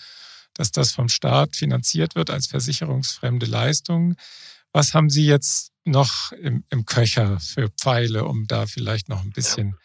dass 0.55 0.73
das 0.73 0.91
vom 0.91 1.09
Staat 1.09 1.55
finanziert 1.55 2.17
wird 2.17 2.29
als 2.31 2.49
versicherungsfremde 2.49 3.47
Leistung. 3.47 4.17
Was 4.73 4.95
haben 4.95 5.11
Sie 5.11 5.27
jetzt 5.27 5.71
noch 5.85 6.33
im, 6.33 6.65
im 6.71 6.85
Köcher 6.85 7.39
für 7.39 7.69
Pfeile, 7.69 8.25
um 8.25 8.49
da 8.49 8.67
vielleicht 8.67 9.09
noch 9.09 9.23
ein 9.23 9.31
bisschen 9.31 9.77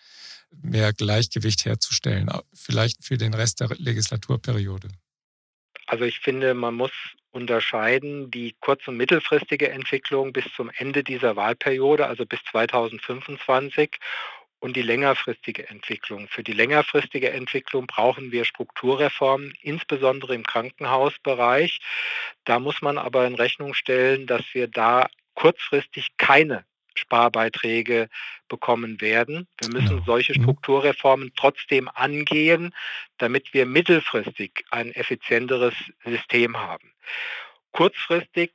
mehr 0.49 0.91
Gleichgewicht 0.91 1.65
herzustellen, 1.65 2.31
vielleicht 2.51 3.03
für 3.03 3.17
den 3.17 3.35
Rest 3.35 3.59
der 3.59 3.69
Legislaturperiode? 3.77 4.89
Also 5.88 6.04
ich 6.04 6.19
finde, 6.19 6.54
man 6.54 6.76
muss 6.76 6.91
unterscheiden 7.32 8.30
die 8.30 8.56
kurz- 8.60 8.88
und 8.88 8.97
mittelfristige 8.97 9.69
Entwicklung 9.69 10.34
bis 10.34 10.45
zum 10.56 10.69
Ende 10.76 11.04
dieser 11.04 11.36
Wahlperiode, 11.36 12.06
also 12.06 12.26
bis 12.26 12.39
2025 12.52 13.97
und 14.60 14.76
die 14.76 14.82
längerfristige 14.82 15.69
Entwicklung. 15.69 16.28
Für 16.28 16.43
die 16.43 16.54
längerfristige 16.54 17.32
Entwicklung 17.32 17.88
brauchen 17.88 18.32
wir 18.32 18.43
Strukturreformen, 18.43 19.54
insbesondere 19.62 20.36
im 20.36 20.43
Krankenhausbereich. 20.43 21.80
Da 22.43 22.60
muss 22.60 22.82
man 22.82 22.97
aber 22.97 23.26
in 23.28 23.36
Rechnung 23.36 23.73
stellen, 23.73 24.26
dass 24.28 24.43
wir 24.54 24.67
da 24.67 25.08
kurzfristig 25.36 26.10
keine 26.17 26.65
Sparbeiträge 26.97 28.10
bekommen 28.47 29.01
werden. 29.01 29.47
Wir 29.60 29.69
müssen 29.69 30.03
solche 30.05 30.38
mhm. 30.38 30.43
Strukturreformen 30.43 31.31
trotzdem 31.36 31.89
angehen, 31.93 32.73
damit 33.17 33.53
wir 33.53 33.65
mittelfristig 33.65 34.65
ein 34.71 34.91
effizienteres 34.91 35.73
System 36.03 36.57
haben. 36.57 36.91
Kurzfristig 37.71 38.51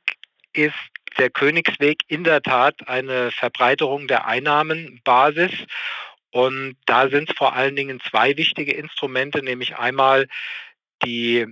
ist 0.53 0.73
der 1.17 1.29
Königsweg 1.29 2.01
in 2.07 2.23
der 2.23 2.41
Tat 2.41 2.87
eine 2.87 3.31
Verbreiterung 3.31 4.07
der 4.07 4.25
Einnahmenbasis. 4.25 5.51
Und 6.31 6.77
da 6.85 7.09
sind 7.09 7.29
es 7.29 7.37
vor 7.37 7.53
allen 7.53 7.75
Dingen 7.75 7.99
zwei 7.99 8.35
wichtige 8.37 8.73
Instrumente, 8.73 9.43
nämlich 9.43 9.77
einmal 9.77 10.27
die 11.03 11.45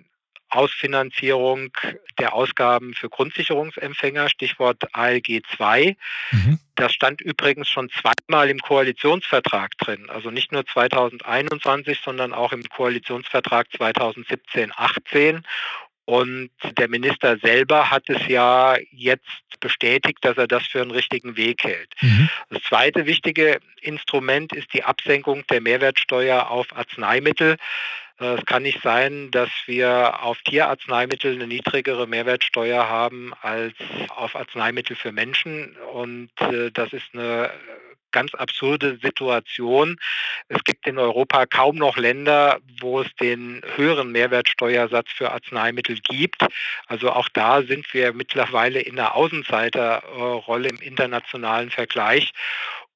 Ausfinanzierung 0.51 1.71
der 2.19 2.33
Ausgaben 2.33 2.93
für 2.93 3.09
Grundsicherungsempfänger, 3.09 4.29
Stichwort 4.29 4.83
ALG 4.93 5.41
2. 5.55 5.95
Mhm. 6.31 6.59
Das 6.75 6.93
stand 6.93 7.21
übrigens 7.21 7.69
schon 7.69 7.89
zweimal 7.89 8.49
im 8.49 8.59
Koalitionsvertrag 8.59 9.77
drin, 9.77 10.09
also 10.09 10.31
nicht 10.31 10.51
nur 10.51 10.65
2021, 10.65 11.99
sondern 12.03 12.33
auch 12.33 12.53
im 12.53 12.63
Koalitionsvertrag 12.63 13.67
2017-18. 13.77 15.43
Und 16.05 16.49
der 16.77 16.89
Minister 16.89 17.37
selber 17.37 17.91
hat 17.91 18.09
es 18.09 18.27
ja 18.27 18.75
jetzt 18.91 19.59
bestätigt, 19.59 20.17
dass 20.21 20.37
er 20.37 20.47
das 20.47 20.65
für 20.67 20.81
einen 20.81 20.91
richtigen 20.91 21.37
Weg 21.37 21.63
hält. 21.63 21.89
Mhm. 22.01 22.27
Das 22.49 22.63
zweite 22.63 23.05
wichtige 23.05 23.59
Instrument 23.81 24.51
ist 24.51 24.73
die 24.73 24.83
Absenkung 24.83 25.45
der 25.47 25.61
Mehrwertsteuer 25.61 26.49
auf 26.49 26.75
Arzneimittel. 26.75 27.57
Äh, 28.21 28.35
es 28.35 28.45
kann 28.45 28.63
nicht 28.63 28.81
sein, 28.81 29.31
dass 29.31 29.49
wir 29.65 30.23
auf 30.23 30.37
Tierarzneimittel 30.43 31.33
eine 31.33 31.47
niedrigere 31.47 32.07
Mehrwertsteuer 32.07 32.87
haben 32.87 33.33
als 33.41 33.73
auf 34.09 34.35
Arzneimittel 34.35 34.95
für 34.95 35.11
Menschen. 35.11 35.75
Und 35.93 36.29
äh, 36.39 36.71
das 36.71 36.93
ist 36.93 37.09
eine 37.13 37.51
ganz 38.11 38.35
absurde 38.35 38.97
Situation. 39.01 39.97
Es 40.49 40.63
gibt 40.65 40.85
in 40.85 40.99
Europa 40.99 41.45
kaum 41.45 41.77
noch 41.77 41.97
Länder, 41.97 42.59
wo 42.81 42.99
es 42.99 43.07
den 43.15 43.61
höheren 43.75 44.11
Mehrwertsteuersatz 44.11 45.09
für 45.11 45.31
Arzneimittel 45.31 45.97
gibt. 46.03 46.45
Also 46.87 47.11
auch 47.11 47.29
da 47.29 47.63
sind 47.63 47.93
wir 47.93 48.13
mittlerweile 48.13 48.81
in 48.81 48.97
der 48.97 49.15
Außenseiterrolle 49.15 50.69
im 50.69 50.81
internationalen 50.81 51.71
Vergleich. 51.71 52.33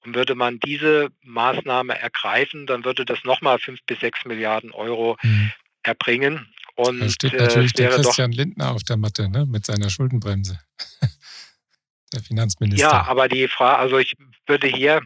Und 0.06 0.16
würde 0.16 0.36
man 0.36 0.60
diese 0.60 1.10
Maßnahme 1.24 2.00
ergreifen, 2.00 2.68
dann 2.68 2.86
würde 2.86 3.06
das 3.06 3.24
nochmal 3.24 3.60
fünf 3.60 3.80
bis 3.88 4.00
sechs 4.00 4.24
Milliarden 4.26 4.72
Euro 4.72 5.18
mhm. 5.24 5.52
erbringen. 5.84 6.48
Und 6.76 7.00
da 7.00 7.10
steht 7.10 7.34
natürlich 7.34 7.72
äh, 7.74 7.84
der 7.84 7.90
Christian 7.92 8.32
Lindner 8.32 8.72
auf 8.72 8.84
der 8.84 8.98
Matte 8.98 9.30
ne, 9.30 9.46
mit 9.46 9.66
seiner 9.66 9.90
Schuldenbremse. 9.90 10.60
der 12.14 12.22
Finanzminister. 12.22 12.88
Ja, 12.88 13.06
aber 13.08 13.28
die 13.28 13.48
Frage, 13.48 13.78
also 13.78 13.98
ich 13.98 14.14
würde 14.48 14.68
hier 14.68 15.02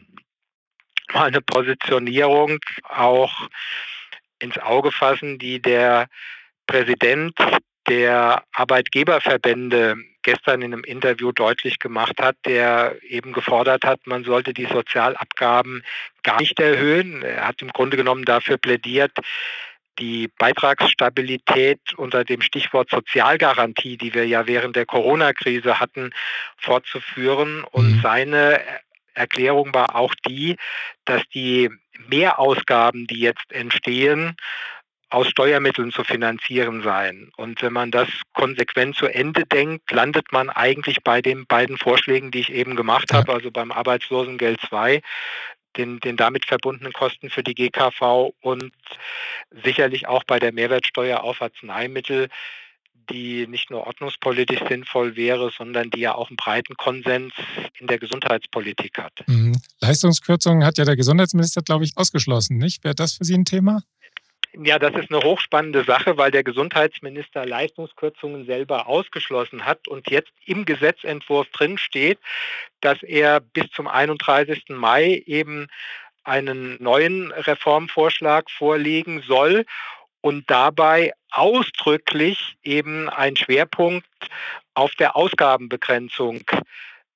mal 1.14 1.28
eine 1.28 1.42
Positionierung 1.42 2.60
auch 2.84 3.50
ins 4.40 4.58
Auge 4.58 4.92
fassen, 4.92 5.40
die 5.40 5.62
der 5.62 6.08
Präsident 6.68 7.34
der 7.88 8.44
Arbeitgeberverbände 8.52 9.96
gestern 10.22 10.62
in 10.62 10.74
einem 10.74 10.84
Interview 10.84 11.32
deutlich 11.32 11.80
gemacht 11.80 12.20
hat, 12.20 12.36
der 12.46 12.96
eben 13.04 13.34
gefordert 13.34 13.84
hat, 13.86 14.06
man 14.06 14.24
sollte 14.24 14.54
die 14.54 14.66
Sozialabgaben 14.66 15.84
gar 16.24 16.40
nicht 16.40 16.60
erhöhen. 16.60 17.24
Er 17.24 17.48
hat 17.48 17.62
im 17.62 17.70
Grunde 17.70 17.98
genommen 17.98 18.26
dafür 18.26 18.58
plädiert, 18.58 19.12
die 20.00 20.30
Beitragsstabilität 20.38 21.80
unter 21.98 22.24
dem 22.24 22.42
Stichwort 22.42 22.90
Sozialgarantie, 22.90 23.98
die 23.98 24.14
wir 24.14 24.26
ja 24.26 24.48
während 24.48 24.76
der 24.76 24.86
Corona-Krise 24.86 25.80
hatten, 25.80 26.12
fortzuführen. 26.58 27.64
Und 27.64 27.98
mhm. 27.98 28.02
seine 28.02 28.62
Erklärung 29.14 29.74
war 29.74 29.96
auch 29.96 30.16
die, 30.28 30.56
dass 31.06 31.22
die 31.34 31.70
Mehrausgaben, 32.08 33.08
die 33.08 33.20
jetzt 33.20 33.52
entstehen, 33.52 34.38
aus 35.10 35.28
Steuermitteln 35.28 35.92
zu 35.92 36.04
finanzieren 36.04 36.84
seien. 36.84 37.32
Und 37.36 37.62
wenn 37.62 37.74
man 37.74 37.92
das 37.92 38.08
konsequent 38.34 38.96
zu 38.96 39.08
Ende 39.08 39.46
denkt, 39.46 39.92
landet 39.92 40.32
man 40.32 40.50
eigentlich 40.50 41.04
bei 41.04 41.22
den 41.22 41.48
beiden 41.48 41.78
Vorschlägen, 41.78 42.32
die 42.32 42.40
ich 42.40 42.52
eben 42.52 42.76
gemacht 42.76 43.12
habe, 43.12 43.34
also 43.34 43.50
beim 43.50 43.72
Arbeitslosengeld 43.72 44.62
2, 44.70 45.02
den, 45.78 46.00
den 46.00 46.18
damit 46.18 46.46
verbundenen 46.46 46.94
Kosten 46.94 47.30
für 47.30 47.44
die 47.44 47.56
GKV 47.56 48.32
und 48.42 48.72
sicherlich 49.64 50.08
auch 50.08 50.24
bei 50.24 50.40
der 50.40 50.52
Mehrwertsteuer 50.52 51.22
auf 51.22 51.42
Arzneimittel, 51.42 52.30
die 53.10 53.48
nicht 53.48 53.72
nur 53.72 53.88
ordnungspolitisch 53.88 54.62
sinnvoll 54.68 55.16
wäre, 55.16 55.52
sondern 55.56 55.90
die 55.90 56.02
ja 56.02 56.14
auch 56.14 56.30
einen 56.30 56.38
breiten 56.38 56.76
Konsens 56.76 57.34
in 57.80 57.88
der 57.88 57.98
Gesundheitspolitik 57.98 58.98
hat. 58.98 59.24
Mhm. 59.28 59.60
Leistungskürzungen 59.80 60.64
hat 60.64 60.78
ja 60.78 60.86
der 60.86 60.96
Gesundheitsminister, 60.96 61.62
glaube 61.62 61.86
ich, 61.86 61.94
ausgeschlossen, 61.96 62.58
nicht? 62.58 62.84
Wäre 62.84 62.96
das 62.96 63.14
für 63.14 63.26
Sie 63.26 63.36
ein 63.36 63.46
Thema? 63.46 63.82
Ja, 64.62 64.78
das 64.78 64.94
ist 64.96 65.10
eine 65.10 65.24
hochspannende 65.24 65.86
Sache, 65.86 66.18
weil 66.18 66.32
der 66.32 66.44
Gesundheitsminister 66.44 67.46
Leistungskürzungen 67.46 68.46
selber 68.46 68.88
ausgeschlossen 68.88 69.64
hat 69.64 69.88
und 69.88 70.10
jetzt 70.10 70.34
im 70.46 70.66
Gesetzentwurf 70.66 71.48
drin 71.52 71.78
steht, 71.78 72.20
dass 72.82 73.02
er 73.02 73.40
bis 73.40 73.70
zum 73.72 73.88
31. 73.88 74.66
Mai 74.68 75.24
eben 75.26 75.68
einen 76.26 76.76
neuen 76.84 77.32
Reformvorschlag 77.32 78.52
vorlegen 78.52 79.22
soll 79.22 79.66
und 80.20 80.50
dabei 80.50 81.14
ausdrücklich 81.32 82.58
eben 82.62 83.08
ein 83.08 83.38
Schwerpunkt 83.38 84.06
auf 84.74 84.94
der 84.96 85.16
Ausgabenbegrenzung 85.16 86.42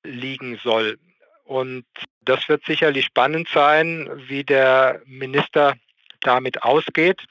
liegen 0.06 0.62
soll. 0.64 0.98
Und 1.44 1.84
das 2.22 2.48
wird 2.48 2.64
sicherlich 2.64 3.08
spannend 3.08 3.50
sein, 3.50 4.10
wie 4.28 4.46
der 4.46 5.02
Minister 5.06 5.76
damit 6.22 6.64
ausgeht. 6.64 7.22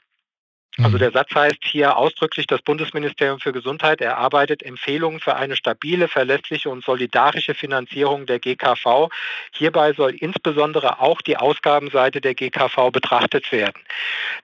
Also 0.77 0.95
mhm. 0.95 0.99
der 0.99 1.11
Satz 1.11 1.33
heißt 1.35 1.59
hier 1.63 1.97
ausdrücklich, 1.97 2.47
das 2.47 2.61
Bundesministerium 2.61 3.39
für 3.39 3.53
Gesundheit 3.53 4.01
erarbeitet 4.01 4.63
Empfehlungen 4.63 5.19
für 5.19 5.35
eine 5.35 5.55
stabile, 5.55 6.07
verlässliche 6.07 6.69
und 6.69 6.83
solidarische 6.83 7.53
Finanzierung 7.53 8.25
der 8.25 8.39
GKV. 8.39 9.09
Hierbei 9.51 9.93
soll 9.93 10.15
insbesondere 10.15 10.99
auch 10.99 11.21
die 11.21 11.37
Ausgabenseite 11.37 12.21
der 12.21 12.33
GKV 12.33 12.89
betrachtet 12.91 13.51
werden. 13.51 13.79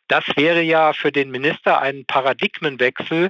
Das 0.07 0.23
wäre 0.35 0.61
ja 0.61 0.93
für 0.93 1.11
den 1.11 1.31
Minister 1.31 1.81
ein 1.81 2.05
Paradigmenwechsel, 2.05 3.29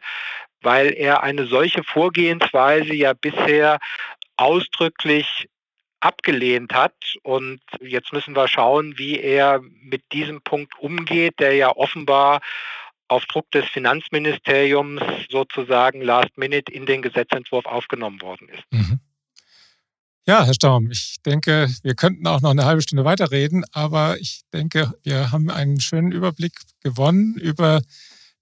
weil 0.62 0.94
er 0.94 1.24
eine 1.24 1.46
solche 1.46 1.84
Vorgehensweise 1.84 2.94
ja 2.94 3.14
bisher 3.14 3.80
ausdrücklich 4.36 5.48
abgelehnt 6.02 6.74
hat. 6.74 6.94
Und 7.24 7.62
jetzt 7.80 8.12
müssen 8.12 8.36
wir 8.36 8.50
schauen, 8.50 8.98
wie 8.98 9.20
er 9.20 9.62
mit 9.82 10.04
diesem 10.12 10.42
Punkt 10.42 10.78
umgeht, 10.80 11.40
der 11.40 11.54
ja 11.56 11.70
offenbar 11.76 12.42
auf 13.10 13.26
Druck 13.26 13.50
des 13.52 13.66
Finanzministeriums 13.66 15.02
sozusagen 15.30 16.02
last 16.02 16.38
minute 16.38 16.72
in 16.72 16.86
den 16.86 17.02
Gesetzentwurf 17.02 17.66
aufgenommen 17.66 18.22
worden 18.22 18.50
ist. 18.50 18.64
Mhm. 18.72 19.00
Ja, 20.26 20.46
Herr 20.46 20.54
Staum, 20.54 20.92
ich 20.92 21.16
denke, 21.26 21.68
wir 21.82 21.96
könnten 21.96 22.28
auch 22.28 22.42
noch 22.42 22.52
eine 22.52 22.66
halbe 22.66 22.84
Stunde 22.84 23.04
weiterreden, 23.04 23.64
aber 23.72 24.20
ich 24.20 24.42
denke, 24.54 24.94
wir 25.04 25.32
haben 25.32 25.50
einen 25.50 25.80
schönen 25.80 26.12
Überblick 26.12 26.54
gewonnen 26.82 27.36
über 27.36 27.82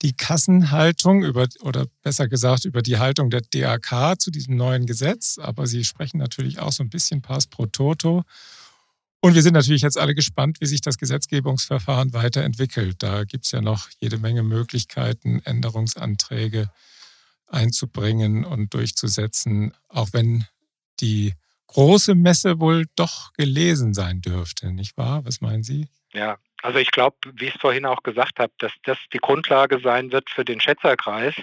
die 0.01 0.13
Kassenhaltung 0.13 1.23
über, 1.23 1.47
oder 1.61 1.87
besser 2.03 2.27
gesagt 2.27 2.65
über 2.65 2.81
die 2.81 2.97
Haltung 2.97 3.29
der 3.29 3.41
DAK 3.41 4.19
zu 4.19 4.31
diesem 4.31 4.55
neuen 4.55 4.85
Gesetz. 4.85 5.39
Aber 5.39 5.65
Sie 5.65 5.83
sprechen 5.85 6.17
natürlich 6.17 6.59
auch 6.59 6.71
so 6.71 6.83
ein 6.83 6.89
bisschen 6.89 7.21
Pass 7.21 7.47
pro 7.47 7.65
Toto. 7.65 8.23
Und 9.27 9.35
wir 9.35 9.41
sind 9.41 9.55
natürlich 9.55 9.81
jetzt 9.81 9.97
alle 9.97 10.15
gespannt, 10.15 10.61
wie 10.61 10.65
sich 10.67 10.79
das 10.79 10.97
Gesetzgebungsverfahren 10.97 12.13
weiterentwickelt. 12.13 13.03
Da 13.03 13.25
gibt 13.25 13.43
es 13.43 13.51
ja 13.51 13.59
noch 13.59 13.89
jede 13.99 14.17
Menge 14.19 14.41
Möglichkeiten, 14.41 15.41
Änderungsanträge 15.43 16.69
einzubringen 17.45 18.45
und 18.45 18.73
durchzusetzen, 18.73 19.73
auch 19.89 20.13
wenn 20.13 20.45
die 21.01 21.33
große 21.67 22.15
Messe 22.15 22.61
wohl 22.61 22.85
doch 22.95 23.33
gelesen 23.33 23.93
sein 23.93 24.21
dürfte, 24.21 24.71
nicht 24.71 24.95
wahr? 24.95 25.25
Was 25.25 25.41
meinen 25.41 25.63
Sie? 25.63 25.89
Ja, 26.13 26.37
also 26.61 26.79
ich 26.79 26.91
glaube, 26.91 27.17
wie 27.33 27.47
ich 27.47 27.55
es 27.55 27.59
vorhin 27.59 27.85
auch 27.85 28.03
gesagt 28.03 28.39
habe, 28.39 28.53
dass 28.59 28.71
das 28.85 28.97
die 29.11 29.19
Grundlage 29.19 29.81
sein 29.83 30.13
wird 30.13 30.29
für 30.29 30.45
den 30.45 30.61
Schätzerkreis, 30.61 31.35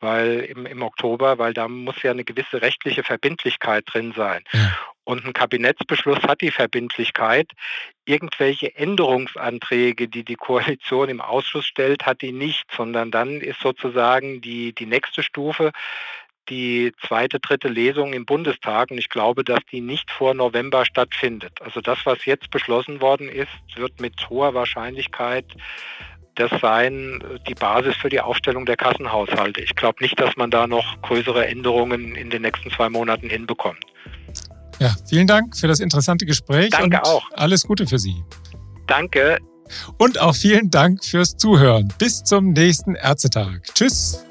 weil 0.00 0.40
im, 0.40 0.64
im 0.64 0.80
Oktober, 0.80 1.38
weil 1.38 1.52
da 1.52 1.68
muss 1.68 2.02
ja 2.02 2.12
eine 2.12 2.24
gewisse 2.24 2.62
rechtliche 2.62 3.02
Verbindlichkeit 3.04 3.84
drin 3.92 4.14
sein. 4.16 4.42
Ja. 4.52 4.74
Und 5.10 5.26
ein 5.26 5.32
Kabinettsbeschluss 5.32 6.22
hat 6.22 6.40
die 6.40 6.52
Verbindlichkeit. 6.52 7.50
Irgendwelche 8.04 8.76
Änderungsanträge, 8.76 10.06
die 10.06 10.24
die 10.24 10.36
Koalition 10.36 11.08
im 11.08 11.20
Ausschuss 11.20 11.66
stellt, 11.66 12.06
hat 12.06 12.22
die 12.22 12.30
nicht, 12.30 12.70
sondern 12.76 13.10
dann 13.10 13.40
ist 13.40 13.58
sozusagen 13.58 14.40
die, 14.40 14.72
die 14.72 14.86
nächste 14.86 15.24
Stufe 15.24 15.72
die 16.48 16.92
zweite, 17.06 17.40
dritte 17.40 17.66
Lesung 17.66 18.12
im 18.12 18.24
Bundestag. 18.24 18.92
Und 18.92 18.98
ich 18.98 19.08
glaube, 19.08 19.42
dass 19.42 19.58
die 19.72 19.80
nicht 19.80 20.12
vor 20.12 20.32
November 20.32 20.84
stattfindet. 20.84 21.60
Also 21.60 21.80
das, 21.80 21.98
was 22.04 22.24
jetzt 22.24 22.50
beschlossen 22.52 23.00
worden 23.00 23.28
ist, 23.28 23.50
wird 23.74 24.00
mit 24.00 24.30
hoher 24.30 24.54
Wahrscheinlichkeit 24.54 25.46
das 26.36 26.52
sein, 26.60 27.22
die 27.48 27.54
Basis 27.54 27.96
für 27.96 28.10
die 28.10 28.20
Aufstellung 28.20 28.64
der 28.64 28.76
Kassenhaushalte. 28.76 29.60
Ich 29.60 29.74
glaube 29.74 30.02
nicht, 30.02 30.20
dass 30.20 30.36
man 30.36 30.52
da 30.52 30.68
noch 30.68 31.02
größere 31.02 31.46
Änderungen 31.46 32.14
in 32.14 32.30
den 32.30 32.42
nächsten 32.42 32.70
zwei 32.70 32.88
Monaten 32.88 33.28
hinbekommt. 33.28 33.84
Ja, 34.80 34.94
vielen 35.06 35.26
Dank 35.26 35.56
für 35.56 35.68
das 35.68 35.78
interessante 35.78 36.24
Gespräch 36.26 36.70
Danke 36.70 36.96
und 36.98 37.04
auch. 37.04 37.30
alles 37.34 37.64
Gute 37.64 37.86
für 37.86 37.98
Sie. 37.98 38.24
Danke. 38.86 39.38
Und 39.98 40.20
auch 40.20 40.34
vielen 40.34 40.70
Dank 40.70 41.04
fürs 41.04 41.36
Zuhören. 41.36 41.92
Bis 41.98 42.24
zum 42.24 42.52
nächsten 42.52 42.94
Ärztetag. 42.96 43.62
Tschüss. 43.74 44.24